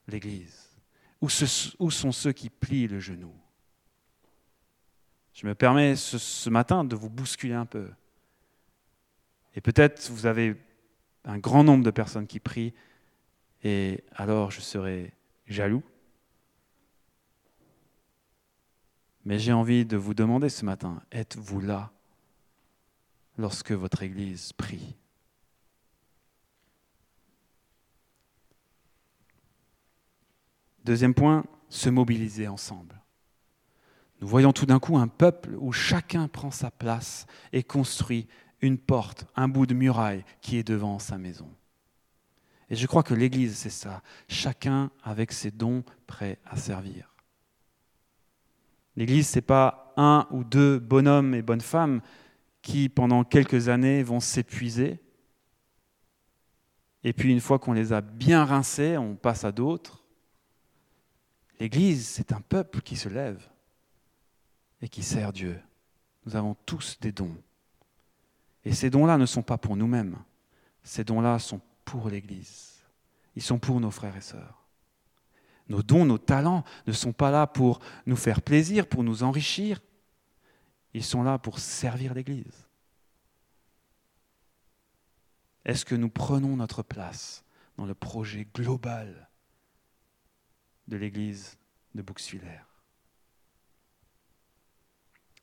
l'Église? 0.07 0.69
Où, 1.21 1.29
sont 1.29 2.13
ceux 2.13 2.33
qui 2.33 2.51
plient 2.51 2.89
le 2.89 3.01
genou? 3.01 3.33
Je 5.33 5.47
me 5.47 5.55
permets 5.55 5.97
ce 5.97 6.51
matin 6.51 6.85
de 6.85 6.97
vous 6.97 7.09
bousculer 7.09 7.55
un 7.55 7.65
peu. 7.65 7.91
Et 9.55 9.61
peut-être 9.61 10.11
vous 10.11 10.27
avez 10.27 10.57
un 11.25 11.39
grand 11.39 11.65
nombre 11.65 11.85
de 11.85 11.91
personnes 11.91 12.27
qui 12.27 12.41
prient, 12.41 12.75
et 13.63 14.03
alors 14.15 14.51
je 14.51 14.61
serai 14.61 15.15
jaloux. 15.47 15.83
Mais 19.25 19.39
j'ai 19.39 19.53
envie 19.53 19.85
de 19.85 19.97
vous 19.97 20.15
demander 20.15 20.49
ce 20.49 20.65
matin, 20.65 21.01
êtes-vous 21.13 21.61
là 21.61 21.93
lorsque 23.43 23.73
votre 23.73 24.05
Église 24.05 24.53
prie 24.53 24.95
Deuxième 30.85 31.15
point, 31.15 31.45
se 31.69 31.91
mobiliser 31.91 32.47
ensemble. 32.47 33.01
Nous 34.21 34.29
voyons 34.29 34.53
tout 34.53 34.67
d'un 34.67 34.79
coup 34.79 34.97
un 34.97 35.09
peuple 35.09 35.57
où 35.59 35.73
chacun 35.73 36.29
prend 36.29 36.53
sa 36.53 36.71
place 36.71 37.27
et 37.53 37.65
construit 37.65 38.29
une 38.61 38.79
porte, 38.79 39.27
un 39.35 39.49
bout 39.49 39.67
de 39.67 39.75
muraille 39.75 40.25
qui 40.41 40.57
est 40.57 40.67
devant 40.67 41.01
sa 41.01 41.19
maison. 41.19 41.51
Et 42.71 42.77
je 42.77 42.87
crois 42.87 43.03
que 43.03 43.15
l'Église, 43.15 43.57
c'est 43.57 43.71
ça, 43.71 44.03
chacun 44.29 44.91
avec 45.03 45.33
ses 45.33 45.51
dons 45.51 45.85
prêts 46.07 46.39
à 46.47 46.57
servir. 46.57 47.13
L'Église, 48.97 49.29
ce 49.29 49.39
n'est 49.39 49.43
pas 49.43 49.93
un 49.97 50.27
ou 50.31 50.45
deux 50.45 50.79
bonhommes 50.79 51.35
et 51.35 51.43
bonnes 51.43 51.61
femmes 51.61 52.03
qui, 52.63 52.89
pendant 52.89 53.25
quelques 53.25 53.69
années, 53.69 54.03
vont 54.03 54.21
s'épuiser. 54.21 55.01
Et 57.05 57.13
puis, 57.13 57.33
une 57.33 57.41
fois 57.41 57.59
qu'on 57.59 57.73
les 57.73 57.93
a 57.93 58.01
bien 58.01 58.45
rincés, 58.45 58.97
on 58.97 59.17
passe 59.17 59.45
à 59.45 59.53
d'autres. 59.53 60.05
L'Église, 61.59 62.07
c'est 62.07 62.33
un 62.33 62.41
peuple 62.41 62.81
qui 62.81 62.97
se 62.97 63.09
lève 63.09 63.49
et 64.81 64.89
qui 64.89 65.03
sert 65.03 65.33
Dieu. 65.33 65.61
Nous 66.25 66.37
avons 66.37 66.55
tous 66.67 66.99
des 67.01 67.13
dons. 67.13 67.37
Et 68.65 68.73
ces 68.73 68.91
dons-là 68.91 69.19
ne 69.19 69.27
sont 69.27 69.43
pas 69.43 69.59
pour 69.59 69.77
nous-mêmes. 69.77 70.17
Ces 70.85 71.05
dons-là 71.05 71.39
sont 71.39 71.61
pour 71.85 72.09
l'Église. 72.09 72.83
Ils 73.35 73.43
sont 73.43 73.59
pour 73.59 73.81
nos 73.81 73.91
frères 73.91 74.17
et 74.17 74.21
sœurs. 74.21 74.63
Nos 75.69 75.83
dons, 75.83 76.05
nos 76.05 76.19
talents 76.19 76.65
ne 76.87 76.93
sont 76.93 77.13
pas 77.13 77.31
là 77.31 77.47
pour 77.47 77.81
nous 78.07 78.17
faire 78.17 78.43
plaisir, 78.43 78.87
pour 78.87 79.03
nous 79.03 79.23
enrichir. 79.23 79.81
Ils 80.95 81.05
sont 81.05 81.23
là 81.23 81.39
pour 81.39 81.59
servir 81.59 82.15
l'Église. 82.15 82.67
Est-ce 85.65 85.85
que 85.85 85.95
nous 85.95 86.11
prenons 86.11 86.57
notre 86.57 86.83
place 86.83 87.45
dans 87.77 87.87
le 87.87 87.95
projet 87.95 88.47
global 88.55 89.31
de 90.89 90.97
l'Église 90.97 91.57
de 91.95 92.03
Bouxwiller 92.03 92.61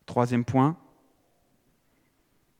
Troisième 0.06 0.44
point, 0.44 0.78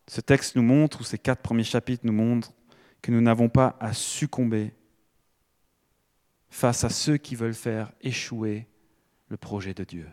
ce 0.08 0.22
texte 0.22 0.56
nous 0.56 0.62
montre, 0.64 1.02
ou 1.02 1.04
ces 1.04 1.18
quatre 1.18 1.42
premiers 1.42 1.64
chapitres 1.64 2.06
nous 2.06 2.14
montrent, 2.14 2.54
que 3.02 3.12
nous 3.12 3.22
n'avons 3.22 3.50
pas 3.50 3.76
à 3.80 3.94
succomber 3.94 4.74
face 6.50 6.84
à 6.84 6.90
ceux 6.90 7.18
qui 7.18 7.36
veulent 7.36 7.54
faire 7.54 7.92
échouer 8.02 8.68
le 9.30 9.38
projet 9.38 9.74
de 9.74 9.84
Dieu. 9.84 10.08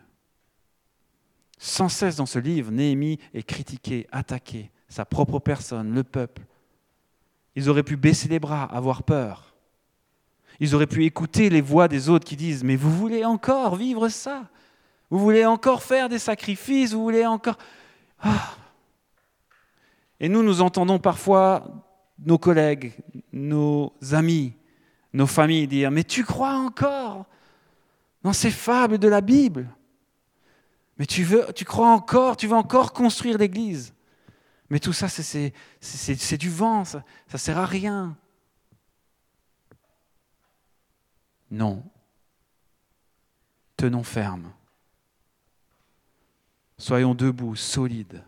Sans 1.58 1.88
cesse 1.88 2.16
dans 2.16 2.26
ce 2.26 2.38
livre, 2.38 2.70
Néhémie 2.70 3.18
est 3.32 3.42
critiqué, 3.42 4.06
attaqué, 4.12 4.70
sa 4.88 5.04
propre 5.04 5.38
personne, 5.38 5.94
le 5.94 6.04
peuple. 6.04 6.42
Ils 7.54 7.68
auraient 7.70 7.82
pu 7.82 7.96
baisser 7.96 8.28
les 8.28 8.38
bras, 8.38 8.64
avoir 8.64 9.02
peur. 9.02 9.54
Ils 10.60 10.74
auraient 10.74 10.86
pu 10.86 11.04
écouter 11.04 11.50
les 11.50 11.60
voix 11.60 11.88
des 11.88 12.08
autres 12.08 12.26
qui 12.26 12.36
disent, 12.36 12.64
mais 12.64 12.76
vous 12.76 12.90
voulez 12.90 13.24
encore 13.24 13.76
vivre 13.76 14.08
ça? 14.08 14.48
Vous 15.10 15.18
voulez 15.18 15.46
encore 15.46 15.82
faire 15.82 16.08
des 16.08 16.18
sacrifices? 16.18 16.92
Vous 16.92 17.02
voulez 17.02 17.26
encore... 17.26 17.56
Ah, 18.20 18.56
et 20.20 20.28
nous, 20.28 20.42
nous 20.42 20.60
entendons 20.62 20.98
parfois 20.98 21.64
nos 22.18 22.38
collègues, 22.38 22.94
nos 23.32 23.92
amis, 24.12 24.54
nos 25.12 25.26
familles 25.26 25.66
dire, 25.66 25.90
mais 25.90 26.04
tu 26.04 26.24
crois 26.24 26.54
encore 26.54 27.26
dans 28.22 28.32
ces 28.32 28.50
fables 28.50 28.98
de 28.98 29.08
la 29.08 29.20
Bible? 29.20 29.68
Mais 30.98 31.06
tu, 31.06 31.24
veux, 31.24 31.46
tu 31.54 31.64
crois 31.64 31.90
encore, 31.90 32.36
tu 32.36 32.46
veux 32.46 32.56
encore 32.56 32.92
construire 32.92 33.38
l'Église. 33.38 33.94
Mais 34.70 34.80
tout 34.80 34.92
ça, 34.92 35.08
c'est 35.08 36.36
du 36.38 36.50
vent, 36.50 36.84
ça 36.84 37.04
ne 37.32 37.38
sert 37.38 37.58
à 37.58 37.66
rien. 37.66 38.16
Non. 41.50 41.84
Tenons 43.76 44.02
ferme. 44.02 44.52
Soyons 46.78 47.14
debout, 47.14 47.56
solides. 47.56 48.24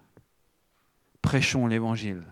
Prêchons 1.23 1.67
l'Évangile. 1.67 2.25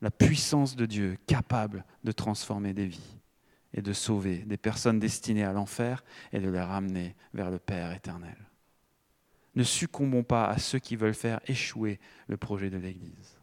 La 0.00 0.10
puissance 0.10 0.76
de 0.76 0.86
Dieu 0.86 1.18
capable 1.26 1.84
de 2.04 2.12
transformer 2.12 2.72
des 2.72 2.86
vies 2.86 3.16
et 3.74 3.82
de 3.82 3.92
sauver 3.92 4.38
des 4.38 4.56
personnes 4.56 5.00
destinées 5.00 5.44
à 5.44 5.52
l'enfer 5.52 6.04
et 6.32 6.38
de 6.38 6.48
les 6.48 6.60
ramener 6.60 7.16
vers 7.34 7.50
le 7.50 7.58
Père 7.58 7.92
éternel. 7.92 8.36
Ne 9.58 9.64
succombons 9.64 10.22
pas 10.22 10.46
à 10.46 10.56
ceux 10.56 10.78
qui 10.78 10.94
veulent 10.94 11.12
faire 11.12 11.40
échouer 11.48 11.98
le 12.28 12.36
projet 12.36 12.70
de 12.70 12.76
l'Église. 12.76 13.40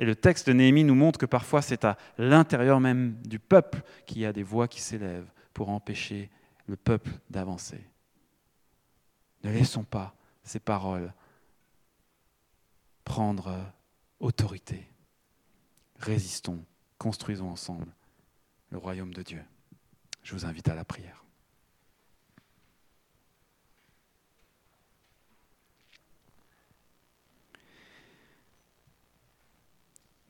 Et 0.00 0.04
le 0.04 0.16
texte 0.16 0.48
de 0.48 0.52
Néhémie 0.52 0.82
nous 0.82 0.96
montre 0.96 1.20
que 1.20 1.26
parfois 1.26 1.62
c'est 1.62 1.84
à 1.84 1.96
l'intérieur 2.18 2.80
même 2.80 3.14
du 3.22 3.38
peuple 3.38 3.80
qu'il 4.04 4.18
y 4.18 4.26
a 4.26 4.32
des 4.32 4.42
voix 4.42 4.66
qui 4.66 4.80
s'élèvent 4.80 5.30
pour 5.54 5.68
empêcher 5.68 6.30
le 6.66 6.74
peuple 6.74 7.12
d'avancer. 7.30 7.78
Ne 9.44 9.52
laissons 9.52 9.84
pas 9.84 10.16
ces 10.42 10.58
paroles 10.58 11.14
prendre 13.04 13.72
autorité. 14.18 14.90
Résistons, 16.00 16.64
construisons 16.98 17.50
ensemble 17.50 17.94
le 18.70 18.78
royaume 18.78 19.14
de 19.14 19.22
Dieu. 19.22 19.44
Je 20.24 20.34
vous 20.34 20.44
invite 20.44 20.68
à 20.68 20.74
la 20.74 20.84
prière. 20.84 21.24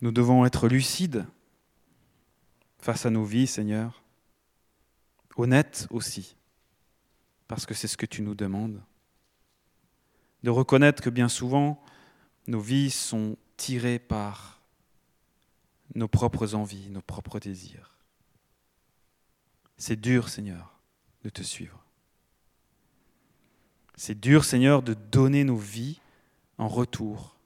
Nous 0.03 0.11
devons 0.11 0.45
être 0.45 0.69
lucides 0.69 1.25
face 2.79 3.07
à 3.07 3.11
nos 3.11 3.25
vies, 3.25 3.47
Seigneur, 3.47 4.03
honnêtes 5.37 5.87
aussi, 5.91 6.37
parce 7.47 7.65
que 7.67 7.75
c'est 7.75 7.87
ce 7.87 7.97
que 7.97 8.05
tu 8.07 8.21
nous 8.21 8.35
demandes, 8.35 8.83
de 10.43 10.51
reconnaître 10.51 11.01
que 11.01 11.09
bien 11.09 11.29
souvent, 11.29 11.81
nos 12.49 12.59
vies 12.59 12.91
sont 12.91 13.37
tirées 13.57 14.01
par 14.01 14.61
nos 15.95 16.09
propres 16.09 16.57
envies, 16.57 16.91
nos 16.91 17.01
propres 17.03 17.38
désirs. 17.38 17.97
C'est 19.77 20.01
dur, 20.01 20.29
Seigneur, 20.29 20.81
de 21.23 21.29
te 21.29 21.43
suivre. 21.43 21.85
C'est 23.95 24.19
dur, 24.19 24.45
Seigneur, 24.45 24.83
de 24.83 24.95
donner 24.95 25.45
nos 25.45 25.57
vies 25.57 26.01
en 26.59 26.67
retour 26.67 27.37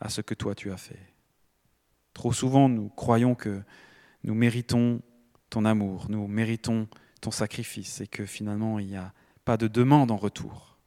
à 0.00 0.10
ce 0.10 0.20
que 0.20 0.34
toi 0.34 0.54
tu 0.54 0.70
as 0.70 0.76
fait. 0.76 1.13
Trop 2.14 2.32
souvent, 2.32 2.68
nous 2.68 2.88
croyons 2.88 3.34
que 3.34 3.62
nous 4.22 4.34
méritons 4.34 5.02
ton 5.50 5.64
amour, 5.64 6.06
nous 6.08 6.26
méritons 6.26 6.88
ton 7.20 7.30
sacrifice 7.30 8.00
et 8.00 8.06
que 8.06 8.24
finalement, 8.24 8.78
il 8.78 8.86
n'y 8.86 8.96
a 8.96 9.12
pas 9.44 9.56
de 9.56 9.68
demande 9.68 10.10
en 10.10 10.16
retour. 10.16 10.78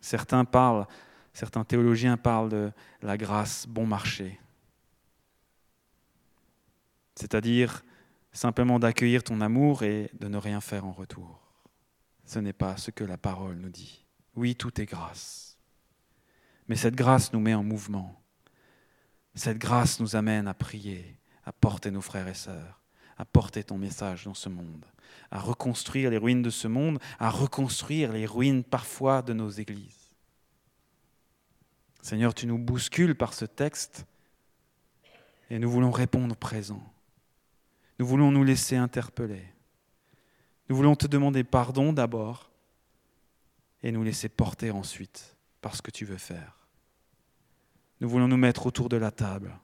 Certains 0.00 0.44
parlent, 0.44 0.86
certains 1.32 1.64
théologiens 1.64 2.16
parlent 2.16 2.50
de 2.50 2.72
la 3.02 3.16
grâce 3.16 3.66
bon 3.66 3.86
marché, 3.86 4.38
c'est-à-dire 7.16 7.82
simplement 8.32 8.78
d'accueillir 8.78 9.24
ton 9.24 9.40
amour 9.40 9.82
et 9.82 10.10
de 10.20 10.28
ne 10.28 10.36
rien 10.36 10.60
faire 10.60 10.84
en 10.84 10.92
retour. 10.92 11.40
Ce 12.24 12.38
n'est 12.38 12.52
pas 12.52 12.76
ce 12.76 12.90
que 12.90 13.04
la 13.04 13.16
parole 13.16 13.56
nous 13.56 13.70
dit. 13.70 14.04
Oui, 14.34 14.54
tout 14.54 14.80
est 14.80 14.86
grâce. 14.86 15.45
Mais 16.68 16.76
cette 16.76 16.94
grâce 16.96 17.32
nous 17.32 17.40
met 17.40 17.54
en 17.54 17.62
mouvement. 17.62 18.20
Cette 19.34 19.58
grâce 19.58 20.00
nous 20.00 20.16
amène 20.16 20.48
à 20.48 20.54
prier, 20.54 21.18
à 21.44 21.52
porter 21.52 21.90
nos 21.90 22.00
frères 22.00 22.28
et 22.28 22.34
sœurs, 22.34 22.80
à 23.18 23.24
porter 23.24 23.62
ton 23.62 23.78
message 23.78 24.24
dans 24.24 24.34
ce 24.34 24.48
monde, 24.48 24.84
à 25.30 25.38
reconstruire 25.38 26.10
les 26.10 26.18
ruines 26.18 26.42
de 26.42 26.50
ce 26.50 26.68
monde, 26.68 26.98
à 27.18 27.30
reconstruire 27.30 28.12
les 28.12 28.26
ruines 28.26 28.64
parfois 28.64 29.22
de 29.22 29.32
nos 29.32 29.50
églises. 29.50 30.10
Seigneur, 32.02 32.34
tu 32.34 32.46
nous 32.46 32.58
bouscules 32.58 33.14
par 33.14 33.34
ce 33.34 33.44
texte 33.44 34.06
et 35.50 35.58
nous 35.58 35.70
voulons 35.70 35.90
répondre 35.90 36.36
présent. 36.36 36.82
Nous 37.98 38.06
voulons 38.06 38.30
nous 38.30 38.44
laisser 38.44 38.76
interpeller. 38.76 39.44
Nous 40.68 40.76
voulons 40.76 40.96
te 40.96 41.06
demander 41.06 41.44
pardon 41.44 41.92
d'abord 41.92 42.50
et 43.82 43.92
nous 43.92 44.02
laisser 44.02 44.28
porter 44.28 44.70
ensuite 44.70 45.36
par 45.60 45.76
ce 45.76 45.82
que 45.82 45.90
tu 45.90 46.04
veux 46.04 46.16
faire. 46.16 46.55
Nous 48.00 48.08
voulons 48.08 48.28
nous 48.28 48.36
mettre 48.36 48.66
autour 48.66 48.88
de 48.88 48.96
la 48.96 49.10
table 49.10 49.58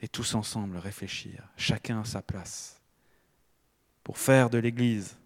et 0.00 0.08
tous 0.08 0.34
ensemble 0.34 0.76
réfléchir, 0.76 1.48
chacun 1.56 2.00
à 2.00 2.04
sa 2.04 2.22
place, 2.22 2.80
pour 4.02 4.18
faire 4.18 4.50
de 4.50 4.58
l'Église 4.58 5.18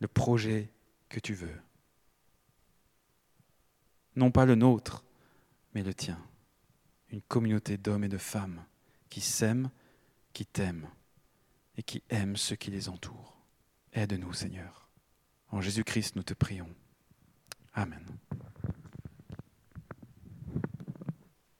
le 0.00 0.08
projet 0.08 0.70
que 1.08 1.20
tu 1.20 1.34
veux. 1.34 1.60
Non 4.16 4.30
pas 4.30 4.46
le 4.46 4.54
nôtre, 4.54 5.04
mais 5.74 5.82
le 5.82 5.94
tien. 5.94 6.20
Une 7.10 7.22
communauté 7.22 7.76
d'hommes 7.76 8.04
et 8.04 8.08
de 8.08 8.18
femmes 8.18 8.64
qui 9.08 9.20
s'aiment, 9.20 9.70
qui 10.32 10.44
t'aiment 10.44 10.88
et 11.76 11.82
qui 11.82 12.02
aiment 12.10 12.36
ceux 12.36 12.56
qui 12.56 12.70
les 12.70 12.88
entourent. 12.88 13.38
Aide-nous, 13.92 14.32
Seigneur. 14.32 14.88
En 15.50 15.60
Jésus-Christ, 15.60 16.16
nous 16.16 16.22
te 16.22 16.34
prions. 16.34 16.68
Amen. 17.74 18.04